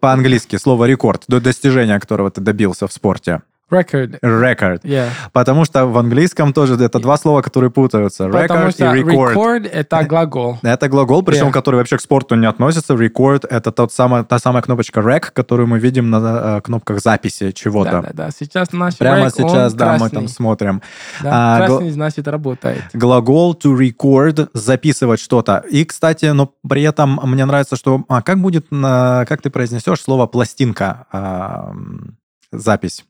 По-английски 0.00 0.56
слово 0.56 0.86
рекорд, 0.86 1.24
до 1.28 1.40
достижения 1.40 2.00
которого 2.00 2.30
ты 2.30 2.40
добился 2.40 2.86
в 2.86 2.92
спорте. 2.92 3.42
Record. 3.74 4.18
Record. 4.22 4.82
Yeah. 4.82 5.08
Потому 5.32 5.64
что 5.64 5.86
в 5.86 5.98
английском 5.98 6.52
тоже 6.52 6.74
это 6.74 6.98
два 7.00 7.16
слова, 7.16 7.42
которые 7.42 7.70
путаются. 7.70 8.28
Потому 8.28 8.68
Record 8.68 8.70
что 8.72 8.94
и 8.94 9.02
record. 9.02 9.34
record— 9.34 9.68
это 9.72 10.04
глагол. 10.04 10.58
Это 10.62 10.88
глагол, 10.88 11.22
причем 11.22 11.48
Yeah. 11.48 11.52
который 11.52 11.76
вообще 11.76 11.96
к 11.96 12.00
спорту 12.00 12.34
не 12.36 12.46
относится. 12.46 12.94
Record— 12.94 13.46
это 13.50 13.72
тот 13.72 13.92
самый, 13.92 14.24
та 14.24 14.38
самая 14.38 14.62
кнопочка 14.62 15.00
rec, 15.00 15.30
которую 15.32 15.66
мы 15.68 15.78
видим 15.78 16.10
на 16.10 16.56
э, 16.58 16.60
кнопках 16.62 17.00
записи 17.00 17.50
чего-то. 17.52 17.90
Да-да-да. 18.02 18.30
Сейчас 18.30 18.72
наш 18.72 18.96
Прямо 18.96 19.26
rec, 19.26 19.30
сейчас, 19.36 19.74
да, 19.74 19.92
мы 19.92 19.98
красный. 19.98 20.10
там 20.18 20.28
смотрим. 20.28 20.82
Да, 21.22 21.30
А, 21.56 21.66
красный, 21.66 21.90
значит, 21.90 22.28
работает. 22.28 22.82
Глагол 22.94 23.54
to 23.54 23.76
record, 23.76 24.48
записывать 24.54 25.20
что-то. 25.20 25.64
И, 25.70 25.84
кстати, 25.84 26.26
но 26.26 26.52
при 26.68 26.82
этом 26.82 27.20
мне 27.24 27.44
нравится, 27.44 27.76
что... 27.76 28.04
А 28.08 28.22
как 28.22 28.38
будет, 28.38 28.70
на- 28.70 29.24
как 29.28 29.42
ты 29.42 29.50
произнесешь 29.50 30.00
слово 30.00 30.26
пластинка? 30.26 31.06
А, 31.12 31.72
запись. 32.52 33.04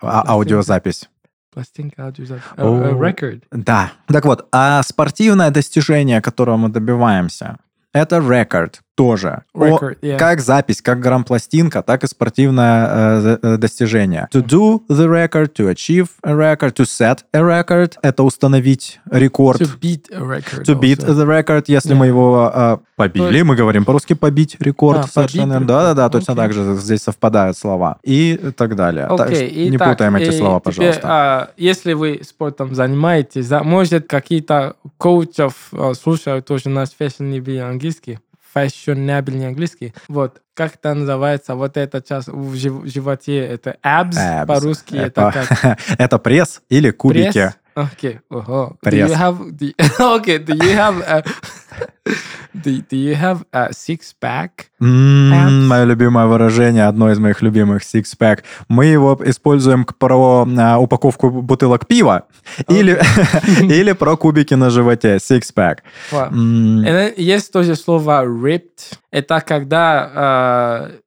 А- 0.00 0.22
аудиозапись. 0.32 1.08
Пластинка, 1.52 2.04
аудиозапись. 2.06 2.44
Э, 2.56 2.92
Record. 2.92 3.42
Да. 3.50 3.92
Так 4.06 4.24
вот, 4.24 4.46
а 4.52 4.82
спортивное 4.82 5.50
достижение, 5.50 6.20
которого 6.20 6.56
мы 6.56 6.68
добиваемся, 6.68 7.56
это 7.92 8.16
record. 8.18 8.80
Тоже. 8.98 9.42
О- 9.54 9.64
Record, 9.64 9.96
yeah. 10.02 10.16
Как 10.18 10.40
запись, 10.40 10.82
как 10.82 10.98
грамм-пластинка, 10.98 11.82
так 11.82 12.02
и 12.02 12.08
спортивное 12.08 12.88
э, 12.90 13.38
э, 13.42 13.56
достижение. 13.56 14.26
To 14.34 14.44
do 14.44 14.80
the 14.88 15.06
record, 15.06 15.52
to 15.54 15.72
achieve 15.72 16.08
a 16.24 16.32
record, 16.32 16.72
to 16.74 16.84
set 16.84 17.18
a 17.32 17.38
record— 17.40 17.92
это 18.02 18.24
установить 18.24 18.98
рекорд. 19.08 19.60
To 19.60 19.68
beat 19.80 20.06
a 20.12 20.20
record. 20.20 20.64
To 20.64 20.74
beat 20.80 20.98
also. 20.98 21.14
the 21.14 21.24
record, 21.26 21.64
если 21.68 21.92
Yeah. 21.92 21.94
мы 21.94 22.06
его 22.08 22.50
э, 22.52 22.78
побили, 22.96 23.42
мы 23.42 23.54
говорим 23.54 23.84
по-русски 23.84 24.14
побить 24.14 24.56
рекорд. 24.58 25.04
А, 25.04 25.22
побить. 25.22 25.46
Да-да-да, 25.48 26.08
точно 26.08 26.32
Окей. 26.34 26.42
так 26.44 26.52
же 26.52 26.74
здесь 26.74 27.02
совпадают 27.02 27.56
слова. 27.56 27.98
И 28.02 28.36
так 28.56 28.74
далее. 28.74 29.06
Так 29.16 29.28
Окей, 29.30 29.48
что 29.48 29.70
не 29.70 29.76
итак, 29.76 29.90
путаем 29.92 30.16
эти 30.16 30.36
слова, 30.36 30.58
теперь, 30.58 30.74
пожалуйста. 30.74 31.00
а, 31.04 31.50
если 31.56 31.92
вы 31.92 32.20
спортом 32.26 32.74
занимаетесь, 32.74 33.46
да, 33.46 33.62
может, 33.62 34.08
какие-то 34.08 34.74
коучев 34.96 35.68
а, 35.72 35.94
слушают 35.94 36.46
тоже 36.46 36.68
наш 36.68 36.88
fashionable 36.98 37.60
английский, 37.60 38.18
fashionable 38.54 39.46
английский. 39.46 39.94
Вот, 40.08 40.40
как 40.54 40.74
это 40.74 40.94
называется, 40.94 41.54
вот 41.54 41.76
эта 41.76 42.00
часть 42.02 42.28
в 42.28 42.54
жив- 42.54 42.86
животе, 42.86 43.38
это 43.38 43.76
abs, 43.84 44.14
Abs. 44.16 44.46
по-русски, 44.46 44.96
это 44.96 45.32
как 45.32 45.78
Это 45.98 46.18
пресс 46.18 46.62
или 46.68 46.90
кубики? 46.90 47.32
пресс? 47.32 47.52
Окей, 47.78 48.18
ого. 48.30 48.76
Do 48.84 48.90
you 48.90 49.08
have, 49.14 49.36
do, 49.56 49.72
okay, 50.16 50.38
do 50.38 50.52
you 50.54 50.74
have, 50.74 51.00
a, 51.06 51.22
do, 52.54 52.82
do 52.90 52.96
you 52.96 53.14
have 53.14 53.44
a 53.52 53.68
six-pack? 53.72 54.50
М, 54.80 55.32
Abs. 55.32 55.66
Мое 55.68 55.84
любимое 55.84 56.26
выражение, 56.26 56.86
одно 56.88 57.10
из 57.12 57.18
моих 57.18 57.40
любимых, 57.42 57.82
six-pack. 57.82 58.42
Мы 58.68 58.86
его 58.86 59.16
используем 59.24 59.84
к- 59.84 59.96
про 59.96 60.44
а, 60.58 60.78
упаковку 60.78 61.30
бутылок 61.30 61.86
пива 61.86 62.26
или, 62.68 62.98
или 63.62 63.92
про 63.92 64.16
кубики 64.16 64.54
на 64.54 64.70
животе, 64.70 65.16
six-pack. 65.16 65.78
Wow. 66.10 66.28
М, 66.32 66.80
Это 66.84 67.20
Есть 67.20 67.52
тоже 67.52 67.76
слово 67.76 68.24
ripped. 68.24 68.98
Это 69.12 69.40
когда 69.40 70.88
э, 70.90 70.98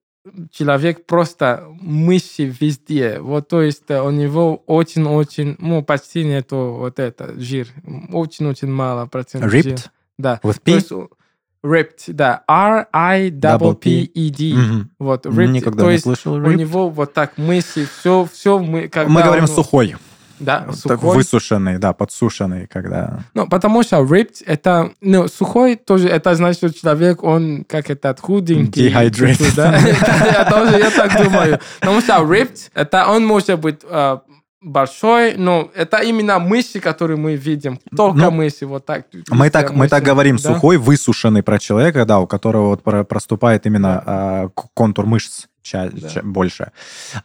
человек 0.50 1.06
просто 1.06 1.66
мышцы 1.80 2.44
везде. 2.44 3.18
Вот, 3.20 3.48
то 3.48 3.62
есть 3.62 3.84
э, 3.88 4.00
у 4.00 4.10
него 4.10 4.62
очень-очень, 4.66 5.56
ну, 5.58 5.82
почти 5.82 6.24
нету 6.24 6.76
вот 6.78 6.98
это, 6.98 7.38
жир. 7.40 7.68
Очень-очень 8.12 8.68
мало 8.68 9.06
процентов. 9.06 9.52
Ripped? 9.52 9.86
Да. 10.18 10.40
With 10.42 10.60
P? 10.62 10.72
есть, 10.72 10.92
ripped, 11.64 12.12
да. 12.12 12.42
R-I-P-P-E-D. 12.48 14.54
Мгм. 14.54 14.90
Вот, 14.98 15.26
ripped. 15.26 15.46
Никогда 15.48 15.82
то 15.82 15.86
не 15.88 15.92
есть 15.92 16.04
слышал 16.04 16.34
у 16.34 16.40
ripped. 16.40 16.56
него 16.56 16.88
вот 16.88 17.12
так 17.12 17.38
мысли, 17.38 17.86
все, 17.98 18.26
все 18.30 18.58
мы... 18.58 18.88
Когда 18.88 19.10
Мы 19.10 19.22
говорим 19.22 19.44
он- 19.44 19.50
сухой, 19.50 19.96
Да, 20.42 20.66
так 20.66 20.76
сухой. 20.76 21.16
высушенный, 21.16 21.78
да, 21.78 21.92
подсушенный, 21.92 22.66
когда... 22.66 23.20
Ну, 23.34 23.48
потому 23.48 23.82
что 23.82 23.96
ripped 24.02 24.42
это, 24.44 24.90
ну, 25.00 25.28
сухой 25.28 25.76
тоже, 25.76 26.08
это 26.08 26.34
значит, 26.34 26.58
что 26.58 26.72
человек, 26.74 27.22
он 27.22 27.64
как 27.68 27.90
этот 27.90 28.20
худенький. 28.20 28.88
Dehydrated. 28.90 29.54
Да? 29.56 29.76
Я 29.78 30.44
тоже, 30.50 30.78
я 30.78 30.90
так 30.90 31.22
думаю. 31.24 31.60
Потому 31.80 32.00
что 32.00 32.12
ripped, 32.22 32.70
это 32.74 33.06
он 33.08 33.24
может 33.24 33.58
быть 33.60 33.80
э, 33.88 34.18
большой, 34.60 35.34
но 35.36 35.70
это 35.74 35.98
именно 35.98 36.38
мышцы, 36.38 36.80
которые 36.80 37.16
мы 37.16 37.34
видим. 37.36 37.78
Только 37.96 38.18
Ну, 38.18 38.30
мышцы, 38.30 38.66
вот 38.66 38.86
так. 38.86 39.06
Мы 39.30 39.50
так, 39.50 39.72
мы 39.72 39.88
так 39.88 40.00
мышцы, 40.00 40.06
говорим, 40.12 40.36
да? 40.36 40.54
сухой, 40.54 40.76
высушенный 40.76 41.42
про 41.42 41.58
человека, 41.58 42.04
да, 42.04 42.20
у 42.20 42.26
которого 42.26 42.68
вот 42.68 42.82
про- 42.82 43.04
проступает 43.04 43.66
именно 43.66 44.02
а, 44.04 44.48
к- 44.48 44.66
контур 44.74 45.06
мышц 45.06 45.46
ча- 45.62 45.88
Да. 45.92 46.08
ча- 46.08 46.22
больше. 46.22 46.70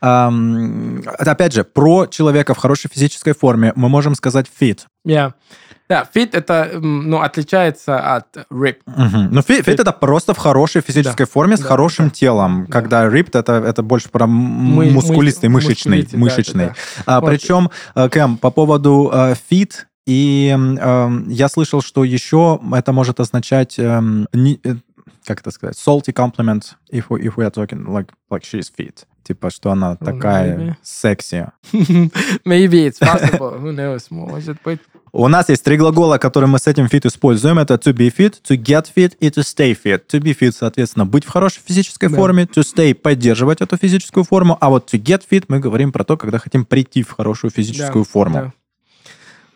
Это 0.02 1.32
опять 1.32 1.54
же, 1.54 1.64
про 1.64 2.06
человека 2.08 2.54
в 2.54 2.58
хорошей 2.58 2.90
физической 2.94 3.34
форме 3.34 3.74
мы 3.76 3.90
можем 3.90 4.16
сказать 4.16 4.46
fit. 4.62 4.80
Yeah. 5.06 5.34
Да, 5.90 6.06
fit 6.14 6.30
это, 6.34 6.70
ну, 6.82 7.22
отличается 7.22 7.98
от 8.16 8.36
rip. 8.52 8.78
Мгм. 8.86 9.30
Но 9.32 9.40
fit, 9.40 9.64
fit 9.64 9.80
это 9.82 9.94
просто 9.94 10.34
в 10.34 10.38
хорошей 10.38 10.82
физической 10.82 11.26
форме 11.26 11.56
с 11.56 11.62
Да, 11.62 11.68
хорошим 11.68 12.06
да. 12.06 12.12
телом. 12.12 12.66
Да. 12.66 12.72
Когда 12.74 13.06
ripped 13.08 13.40
это, 13.40 13.54
это 13.54 13.84
больше 13.84 14.10
про 14.10 14.28
Мы- 14.28 14.92
мускулистый, 14.92 15.48
мы- 15.50 15.56
мышечный. 15.56 16.00
мускулистый, 16.04 16.20
да, 16.20 16.26
мышечный. 16.26 16.66
да, 16.68 16.74
А, 17.06 17.22
Вот. 17.22 17.30
Причем, 17.30 17.70
э, 17.96 18.10
Кэм, 18.10 18.38
по 18.38 18.52
поводу 18.52 19.10
э, 19.14 19.36
fit, 19.50 19.72
и 20.06 20.50
эм, 20.54 21.30
я 21.30 21.48
слышал, 21.48 21.82
что 21.82 22.04
еще 22.04 22.60
это 22.74 22.92
может 22.92 23.22
означать, 23.22 23.80
эм, 23.80 24.28
не- 24.34 24.60
э, 24.66 24.76
как 25.26 25.42
это 25.42 25.52
сказать, 25.52 25.76
salty 25.76 26.14
compliment, 26.14 26.76
if 26.92 27.06
we, 27.10 27.22
if 27.22 27.36
we 27.36 27.46
are 27.46 27.52
talking 27.52 27.86
like, 27.88 28.10
like 28.30 28.44
she's 28.44 28.72
fit. 28.76 29.06
Типа, 29.24 29.50
что 29.50 29.72
она 29.72 29.98
Ну, 30.00 30.06
такая 30.06 30.58
maybe. 30.58 30.76
секси. 30.82 31.48
Maybe 32.46 32.88
it's 32.88 33.00
possible. 33.00 33.60
Who 33.60 33.74
knows? 33.76 34.06
Может 34.10 34.58
быть. 34.64 34.80
У 35.12 35.28
нас 35.28 35.50
есть 35.50 35.64
три 35.64 35.78
глагола, 35.78 36.18
которые 36.18 36.50
мы 36.50 36.60
с 36.60 36.68
этим 36.68 36.86
fit 36.86 37.06
используем. 37.08 37.60
Это 37.60 37.74
to 37.76 37.92
be 37.94 38.10
fit, 38.16 38.36
to 38.50 38.56
get 38.56 38.86
fit 38.96 39.16
и 39.20 39.28
to 39.28 39.42
stay 39.42 39.76
fit. 39.76 40.04
To 40.12 40.22
be 40.22 40.38
fit, 40.38 40.52
соответственно, 40.54 41.06
быть 41.06 41.26
в 41.26 41.30
хорошей 41.30 41.62
физической 41.66 42.08
форме. 42.08 42.44
To 42.44 42.62
stay– 42.64 42.94
поддерживать 42.96 43.60
эту 43.62 43.76
физическую 43.78 44.24
форму. 44.24 44.58
А 44.62 44.70
вот 44.70 44.94
to 44.94 45.02
get 45.02 45.24
fit 45.30 45.46
мы 45.50 45.60
говорим 45.60 45.92
про 45.92 46.04
то, 46.06 46.16
когда 46.18 46.38
хотим 46.40 46.66
прийти 46.66 47.04
в 47.04 47.12
хорошую 47.12 47.52
физическую 47.52 48.06
форму. 48.06 48.36
да. 48.36 48.54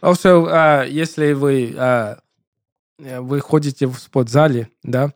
Also, 0.01 0.47
а, 0.49 0.83
если 0.83 1.33
вы, 1.33 1.73
э, 1.77 2.15
вы 3.19 3.39
ходите 3.39 3.87
в 3.87 3.95
спортзале, 3.97 4.69
да, 4.83 5.13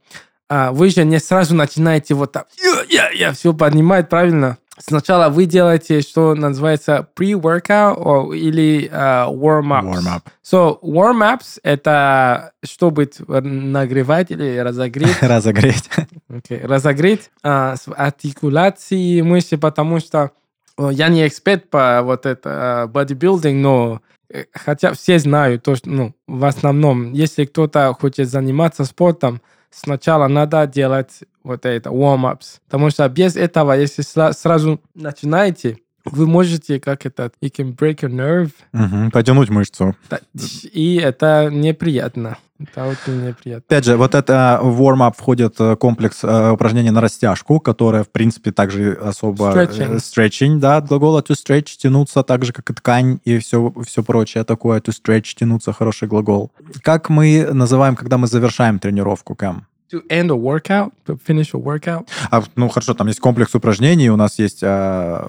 а, 0.48 0.72
вы 0.72 0.90
же 0.90 1.04
не 1.06 1.20
сразу 1.20 1.56
начинаете 1.56 2.14
вот 2.14 2.32
так, 2.32 2.48
я, 2.58 2.84
я, 2.90 3.10
я 3.10 3.32
все 3.34 3.54
поднимать, 3.54 4.10
правильно? 4.10 4.58
Сначала 4.78 5.30
вы 5.30 5.46
делаете, 5.46 6.02
что 6.02 6.36
называется 6.36 7.08
pre-workout 7.18 8.36
или 8.36 8.90
а, 8.92 9.28
warm-ups. 9.30 9.86
Warm-up. 9.86 10.22
So, 10.44 10.80
warm-ups— 10.82 11.60
это 11.64 12.52
чтобы 12.64 13.10
нагревать 13.28 14.32
или 14.32 14.58
разогреть 14.58 15.18
Разогреть. 15.22 15.90
Окей, 16.30 16.60
разогреть 16.62 17.32
а, 17.42 17.78
с 17.78 17.88
артикуляции 17.88 19.22
мышцы, 19.22 19.58
потому 19.58 20.00
что 20.00 20.32
э, 20.78 20.90
я 20.92 21.08
не 21.08 21.26
эксперт 21.26 21.70
по 21.70 22.02
вот 22.04 22.26
это 22.26 22.50
а, 22.84 22.88
бодибилдинг, 22.88 23.56
но 23.56 24.02
э, 24.02 24.15
хотя 24.54 24.94
все 24.94 25.20
знают, 25.20 25.64
то, 25.64 25.76
что, 25.76 25.90
ну, 25.90 26.16
в 26.28 26.46
основном, 26.46 27.14
если 27.14 27.46
кто-то 27.46 27.94
хочет 27.94 28.30
заниматься 28.30 28.86
спортом, 28.86 29.42
сначала 29.70 30.28
надо 30.28 30.66
делать 30.68 31.20
вот 31.44 31.66
это, 31.66 31.90
warm-ups. 31.90 32.60
Потому 32.66 32.90
что 32.90 33.08
без 33.10 33.36
этого, 33.36 33.74
если 33.74 34.04
сра- 34.04 34.34
сразу 34.34 34.80
начинаете, 34.94 35.78
вы 36.06 36.28
можете, 36.28 36.80
как 36.80 37.06
это, 37.06 37.32
you 37.42 37.52
can 37.52 37.76
break 37.76 38.02
your 38.02 38.10
nerve, 38.12 38.52
Мгм, 38.74 39.12
Потянуть 39.12 39.50
мышцу. 39.50 39.96
и 40.74 40.96
это 41.04 41.50
неприятно. 41.52 42.38
Это 42.58 42.86
очень 42.86 43.28
неприятно. 43.28 43.66
Опять 43.68 43.84
же, 43.84 43.98
вот 43.98 44.16
это 44.16 44.60
в 44.64 44.82
warm-up 44.82 45.14
входит 45.18 45.56
э, 45.60 45.76
комплекс 45.76 46.24
э, 46.24 46.52
упражнений 46.52 46.90
на 46.92 47.02
растяжку, 47.02 47.60
которое, 47.60 48.04
в 48.06 48.10
принципе, 48.10 48.52
также 48.54 48.94
особо... 48.94 49.52
э, 49.52 49.66
Stretching. 49.66 49.96
Stretching, 49.98 50.56
да, 50.60 50.78
от 50.78 50.88
глагола 50.88 51.20
to 51.22 51.36
stretch, 51.36 51.76
тянуться, 51.78 52.24
так 52.24 52.46
же, 52.46 52.54
как 52.54 52.70
и 52.70 52.74
ткань 52.74 53.20
и 53.26 53.40
все, 53.40 53.74
все 53.86 54.04
прочее 54.04 54.46
такое. 54.46 54.80
To 54.80 54.94
stretch, 54.94 55.36
тянуться, 55.36 55.74
хороший 55.74 56.08
глагол. 56.08 56.50
Как 56.82 57.10
мы 57.10 57.46
называем, 57.52 57.98
когда 57.98 58.18
мы 58.18 58.28
завершаем 58.28 58.80
тренировку, 58.80 59.36
Кэм? 59.36 59.66
To 59.92 60.02
end 60.10 60.32
a 60.32 60.36
workout, 60.36 60.94
to 61.06 61.16
finish 61.16 61.54
a 61.54 61.60
workout, 61.60 62.08
А, 62.32 62.42
ну, 62.56 62.70
хорошо, 62.70 62.96
там 62.96 63.08
есть 63.08 63.20
комплекс 63.20 63.54
упражнений, 63.54 64.10
у 64.10 64.16
нас 64.16 64.40
есть 64.40 64.64
э, 64.64 65.20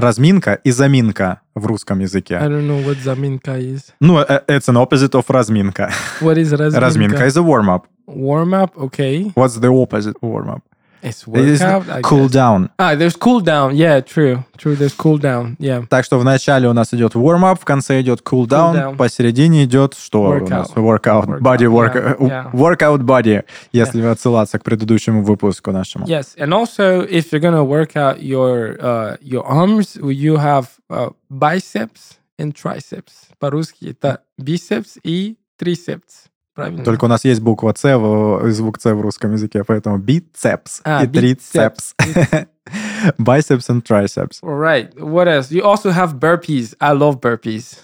разминка 0.00 0.54
и 0.54 0.70
заминка 0.70 1.42
в 1.54 1.66
русском 1.66 1.98
I 1.98 2.02
языке. 2.04 2.34
don't 2.36 2.66
know 2.66 2.82
what 2.84 2.96
заминка 3.04 3.58
is. 3.58 3.92
Ну, 4.00 4.18
э, 4.20 4.40
it's 4.48 4.66
an 4.68 4.76
opposite 4.76 5.12
of 5.14 5.24
разминка. 5.28 5.90
What 6.20 6.38
is 6.38 6.52
разминка? 6.52 6.80
Разминка 6.80 7.26
is 7.26 7.36
a 7.36 7.42
warm-up. 7.42 7.86
Warm 8.06 8.54
up, 8.54 8.70
okay. 8.78 9.30
What's 9.34 9.58
the 9.60 9.68
opposite 9.70 10.16
of 10.22 10.28
warm-up? 10.30 10.62
It's 11.02 11.26
workout. 11.26 11.88
I 11.88 12.00
cool 12.02 12.28
down. 12.28 12.70
Ah, 12.78 12.94
there's 12.96 13.16
cool 13.16 13.40
down. 13.40 13.76
Yeah, 13.76 14.00
true. 14.00 14.44
True, 14.56 14.74
there's 14.74 14.94
cool 14.94 15.18
down. 15.18 15.56
Yeah. 15.60 15.86
Так 15.88 16.04
что 16.04 16.18
в 16.18 16.24
начале 16.24 16.68
у 16.68 16.72
нас 16.72 16.92
идет 16.92 17.14
warm-up, 17.14 17.60
в 17.60 17.64
конце 17.64 18.00
идет 18.00 18.20
cool-down, 18.22 18.74
Cool-down. 18.74 18.96
посередине 18.96 19.64
идет 19.64 19.94
что 19.94 20.22
у 20.22 20.46
нас? 20.48 20.70
Workout. 20.74 21.26
Workout, 21.26 21.40
Body 21.40 21.66
work, 21.68 21.94
yeah, 21.94 22.16
yeah. 22.20 22.50
Workout 22.52 23.02
body, 23.02 23.44
если 23.72 24.02
отсылаться 24.02 24.58
к 24.58 24.64
предыдущему 24.64 25.22
выпуску 25.22 25.70
нашему. 25.70 26.06
Yes, 26.06 26.34
and 26.36 26.52
also 26.52 27.06
if 27.08 27.30
you're 27.32 27.40
gonna 27.40 27.62
work 27.64 27.94
out 27.96 28.20
your 28.20 28.76
uh, 28.80 29.16
your 29.20 29.44
arms, 29.46 29.96
you 29.96 30.36
have 30.38 30.66
uh, 30.90 31.10
biceps 31.30 32.18
and 32.38 32.52
triceps. 32.54 33.28
По-русски 33.38 33.90
это 33.90 34.20
бицепс 34.38 34.98
и 35.04 35.36
трицепс. 35.56 36.24
Правильно? 36.57 36.83
Только 36.83 37.05
у 37.05 37.07
нас 37.07 37.25
есть 37.25 37.41
буква 37.41 37.73
С, 37.75 37.97
в- 37.97 38.51
звук 38.51 38.79
С 38.79 38.93
в 38.93 39.01
русском 39.01 39.31
языке, 39.31 39.63
поэтому 39.63 39.97
бицепс 39.97 40.81
А, 40.83 41.03
и 41.03 41.07
трицепс. 41.07 41.95
Biceps 43.19 43.69
and 43.69 43.83
triceps. 43.83 44.39
All 44.41 44.57
right. 44.57 44.93
What 44.97 45.27
else? 45.27 45.51
You 45.51 45.63
also 45.63 45.91
have 45.91 46.19
burpees. 46.19 46.73
I 46.79 46.93
love 46.93 47.19
burpees. 47.19 47.77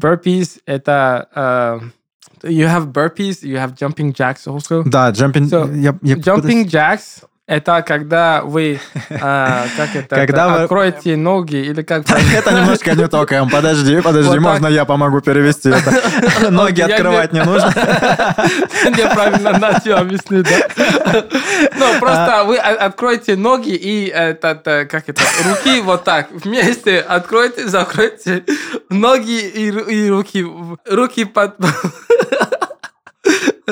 Burpees 0.00 0.60
это 0.66 1.28
uh, 1.34 1.80
you 2.50 2.66
have 2.66 2.92
burpees, 2.92 3.42
you 3.42 3.56
have 3.58 3.74
jumping 3.74 4.12
jacks 4.12 4.46
also. 4.46 4.82
Да, 4.84 5.10
jumping... 5.10 5.48
So, 5.48 5.66
я- 5.74 5.98
я- 6.02 6.16
Jumping 6.16 6.66
jacks 6.68 7.24
это 7.49 7.81
когда 7.81 8.43
вы, 8.43 8.79
а, 9.21 9.65
как 9.75 9.95
это, 9.95 10.15
Когда 10.15 10.45
это, 10.45 10.53
вы- 10.53 10.63
откроете 10.65 11.15
ноги 11.17 11.55
или 11.55 11.81
как? 11.81 12.03
Это 12.35 12.53
немножко 12.53 12.93
не 12.93 13.07
то, 13.07 13.25
Кэм. 13.25 13.49
Подожди, 13.49 14.01
подожди, 14.01 14.37
можно 14.37 14.67
я 14.67 14.85
помогу 14.85 15.19
перевести 15.19 15.69
это? 15.69 16.51
Ноги 16.51 16.81
открывать 16.81 17.33
не- 17.33 17.43
нужно. 17.43 17.73
Неправильно 18.85 19.57
начал 19.57 19.97
объяснить, 19.97 20.47
да? 20.47 21.23
Ну, 21.75 21.99
просто 21.99 22.43
вы 22.45 22.57
о- 22.57 22.85
откроете 22.85 23.35
ноги 23.35 23.71
и 23.71 24.11
э, 24.13 24.35
как 24.35 25.09
это, 25.09 25.21
руки 25.47 25.81
вот 25.81 26.03
так 26.03 26.27
вместе 26.31 26.99
откройте, 26.99 27.67
закройте 27.67 28.43
ноги 28.89 29.39
и 29.39 30.09
руки. 30.09 30.45
Руки 30.85 31.25
под... 31.25 31.55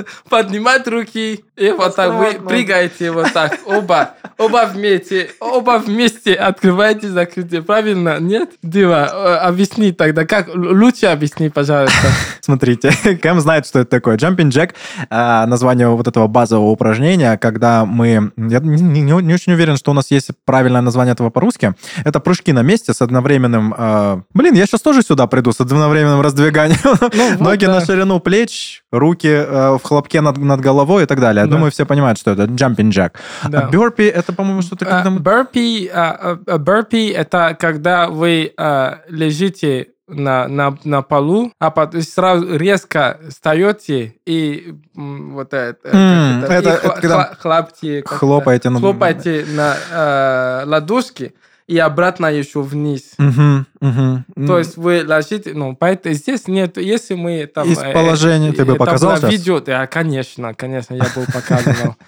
Поднимать 0.30 0.88
руки 0.88 1.43
и 1.58 1.72
вот 1.72 1.95
так 1.95 2.14
вы 2.14 2.34
прыгаете 2.34 3.12
вот 3.12 3.34
так. 3.34 3.58
Оба, 3.66 4.12
оба 4.38 4.70
вместе, 4.72 5.32
оба 5.39 5.80
вместе 5.84 6.34
открываете, 6.36 7.10
закрытие. 7.10 7.64
Правильно? 7.64 8.20
Нет? 8.20 8.52
Дива, 8.62 9.10
э, 9.12 9.36
объясни 9.38 9.91
тогда, 9.91 10.26
как 10.26 10.50
лучше 10.54 11.08
объясни, 11.08 11.50
пожалуйста. 11.50 12.08
Смотрите, 12.41 12.91
Кэм 13.22 13.39
знает, 13.39 13.66
что 13.66 13.80
это 13.80 13.89
такое. 13.89 14.18
Jumping 14.18 14.50
Jack, 14.50 14.74
а, 15.10 15.48
название 15.48 15.89
вот 15.89 16.08
этого 16.08 16.28
базового 16.28 16.70
упражнения, 16.70 17.38
когда 17.38 17.86
мы... 17.86 18.32
Я 18.38 18.60
не, 18.60 19.02
не- 19.02 19.02
не 19.02 19.34
очень 19.34 19.54
уверен, 19.54 19.78
что 19.78 19.91
у 19.91 19.93
нас 19.95 20.12
есть 20.12 20.30
правильное 20.45 20.82
название 20.82 21.14
этого 21.14 21.32
по-русски. 21.32 21.74
Это 22.06 22.20
прыжки 22.20 22.54
на 22.54 22.62
месте 22.62 22.93
с 22.93 23.02
одновременным... 23.02 23.74
а, 23.76 24.22
Блин, 24.34 24.54
я 24.54 24.68
сейчас 24.68 24.82
тоже 24.82 25.02
сюда 25.02 25.26
приду 25.26 25.52
с 25.52 25.60
одновременным 25.60 26.22
раздвиганием. 26.22 26.80
вот 26.84 27.39
Ноги 27.39 27.66
на 27.66 27.80
да. 27.80 27.86
ширину 27.86 28.20
плеч, 28.20 28.84
руки 28.91 29.28
э, 29.28 29.78
в 29.78 29.82
хлопке 29.88 30.22
над, 30.22 30.38
над 30.38 30.60
головой 30.62 31.04
и 31.04 31.06
так 31.06 31.20
далее. 31.20 31.42
Я 31.42 31.48
Да. 31.48 31.56
думаю, 31.56 31.72
все 31.72 31.86
понимают, 31.86 32.20
что 32.20 32.32
это 32.32 32.44
Jumping 32.44 32.90
Jack. 32.90 33.12
Да. 33.48 33.68
А 33.68 33.72
Burpee 33.72 34.10
это, 34.10 34.34
по-моему, 34.34 34.62
что-то 34.62 34.86
А, 34.86 35.04
когда... 35.04 35.90
а, 35.94 36.38
а, 36.48 36.58
burpee 36.58 37.14
это 37.14 37.56
когда 37.60 38.08
вы 38.10 38.54
а, 38.58 39.00
лежите 39.10 39.88
на, 40.10 40.48
на, 40.48 40.78
на 40.86 41.02
полу, 41.02 41.52
а 41.60 41.70
потом 41.70 42.02
сразу 42.02 42.58
резко 42.58 43.20
встаете 43.30 44.16
и 44.26 44.74
вот 44.96 45.54
это, 45.54 45.90
М, 45.90 46.44
это, 46.46 46.54
это- 46.54 46.70
и 46.70 46.74
это 46.78 46.88
хла- 46.88 47.02
когда 47.02 48.04
как 48.04 48.20
хлопаете 48.20 48.70
на- 48.70 48.80
хлопаете 48.80 49.46
на 49.50 49.76
э, 49.92 50.64
ладошки 50.66 51.34
и 51.68 51.78
обратно 51.78 52.28
еще 52.28 52.61
вниз. 52.61 53.11
Мгм, 53.18 53.65
мгм. 53.82 54.26
То 54.47 54.57
есть 54.57 54.78
вы 54.78 55.03
ложите, 55.05 55.53
ну, 55.53 55.76
поэтому 55.76 56.15
здесь 56.15 56.47
нет, 56.47 56.78
если 56.78 57.15
мы 57.15 57.45
там... 57.45 57.70
Из 57.70 57.78
э, 57.78 57.91
положения 57.91 58.53
ты 58.53 58.63
бы 58.63 58.76
показал 58.76 59.18
сейчас? 59.18 59.30
видео, 59.30 59.59
да, 59.59 59.86
конечно, 59.86 60.53
конечно, 60.53 60.95
я 60.95 61.03
бы 61.03 61.26
показывал. 61.32 61.95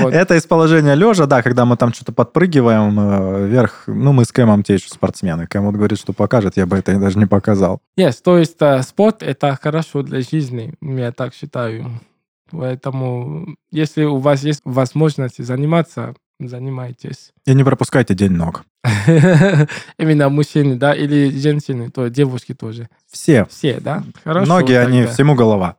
Вот. 0.00 0.12
Это 0.12 0.34
из 0.34 0.42
положения 0.42 0.94
лежа, 0.94 1.24
да, 1.24 1.40
когда 1.42 1.64
мы 1.64 1.78
там 1.78 1.94
что-то 1.94 2.12
подпрыгиваем 2.12 3.00
э, 3.00 3.46
вверх. 3.46 3.84
Ну, 3.86 4.12
мы 4.12 4.26
с 4.26 4.32
Кэмом 4.32 4.62
те 4.62 4.74
еще 4.74 4.88
спортсмены. 4.90 5.46
Кэм 5.46 5.64
вот 5.64 5.76
говорит, 5.76 5.98
что 5.98 6.12
покажет, 6.12 6.58
я 6.58 6.66
бы 6.66 6.76
это 6.76 6.94
даже 6.98 7.18
не 7.18 7.24
показал. 7.24 7.80
Yes, 7.98 8.16
то 8.22 8.36
есть 8.36 8.56
э, 8.60 8.82
спорт 8.82 9.22
это 9.22 9.58
хорошо 9.60 10.02
для 10.02 10.20
жизни, 10.20 10.74
я 10.82 11.10
так 11.10 11.32
считаю. 11.32 12.00
Поэтому, 12.50 13.56
если 13.70 14.04
у 14.04 14.18
вас 14.18 14.42
есть 14.42 14.60
возможность 14.64 15.42
заниматься, 15.42 16.14
занимайтесь. 16.38 17.32
И 17.46 17.54
не 17.54 17.64
пропускайте 17.64 18.14
день 18.14 18.32
ног. 18.32 18.64
Именно 19.98 20.28
мужчины, 20.28 20.76
да, 20.76 20.94
или 20.94 21.30
женщины, 21.30 21.90
то 21.90 22.08
девушки 22.08 22.54
тоже. 22.54 22.88
Все. 23.10 23.46
Все, 23.46 23.80
да? 23.80 24.04
Хорошо. 24.24 24.46
Ноги, 24.48 24.72
они 24.72 25.00
тогда. 25.00 25.14
всему 25.14 25.34
голова. 25.34 25.76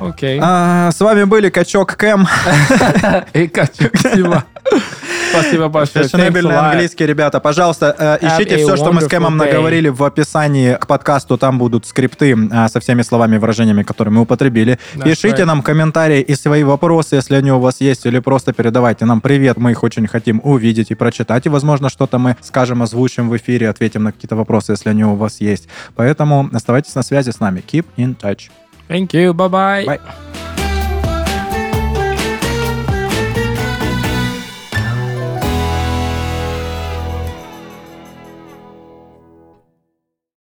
Окей. 0.00 0.40
А, 0.42 0.90
с 0.92 1.00
вами 1.00 1.24
были 1.24 1.50
Качок 1.50 1.96
Кэм. 1.96 2.26
И 3.34 3.48
качок, 3.48 3.92
спасибо. 3.94 4.44
Спасибо 5.30 5.68
большое. 5.68 6.04
Фешенебельный 6.04 6.56
английский, 6.56 7.06
ребята. 7.06 7.40
Пожалуйста, 7.40 7.94
э, 7.98 8.26
ищите 8.26 8.56
все, 8.58 8.76
что 8.76 8.92
мы 8.92 9.02
с 9.02 9.08
Кэмом 9.08 9.36
наговорили 9.36 9.88
в 9.88 10.02
описании 10.04 10.74
к 10.74 10.86
подкасту. 10.86 11.38
Там 11.38 11.58
будут 11.58 11.86
скрипты 11.86 12.36
а, 12.52 12.68
со 12.68 12.80
всеми 12.80 13.02
словами 13.02 13.36
и 13.36 13.38
выражениями, 13.38 13.82
которые 13.82 14.12
мы 14.12 14.22
употребили. 14.22 14.78
Пишите 15.02 15.44
нам 15.44 15.62
комментарии 15.62 16.20
и 16.20 16.34
свои 16.34 16.64
вопросы, 16.64 17.16
если 17.16 17.36
они 17.36 17.52
у 17.52 17.58
вас 17.58 17.80
есть, 17.80 18.06
или 18.06 18.18
просто 18.18 18.52
передавайте 18.52 19.04
нам 19.04 19.20
привет. 19.20 19.56
Мы 19.56 19.72
их 19.72 19.82
очень 19.82 20.06
хотим 20.06 20.40
увидеть 20.44 20.90
и 20.90 20.94
прочитать. 20.94 21.46
И, 21.46 21.48
возможно, 21.48 21.88
что-то 21.88 22.18
мы 22.18 22.36
скажем, 22.42 22.82
озвучим 22.82 23.28
в 23.28 23.36
эфире, 23.36 23.68
ответим 23.68 24.04
на 24.04 24.12
какие-то 24.12 24.36
вопросы, 24.36 24.72
если 24.72 24.90
они 24.90 25.04
у 25.04 25.14
вас 25.14 25.40
есть. 25.40 25.68
Поэтому 25.94 26.50
оставайтесь 26.52 26.94
на 26.94 27.02
связи 27.02 27.30
с 27.30 27.40
нами. 27.40 27.62
Keep 27.66 27.86
in 27.96 28.16
touch. 28.16 28.50
Thank 28.88 29.12
you. 29.12 29.32
Bye-bye. 29.32 29.86
Bye. 29.86 30.59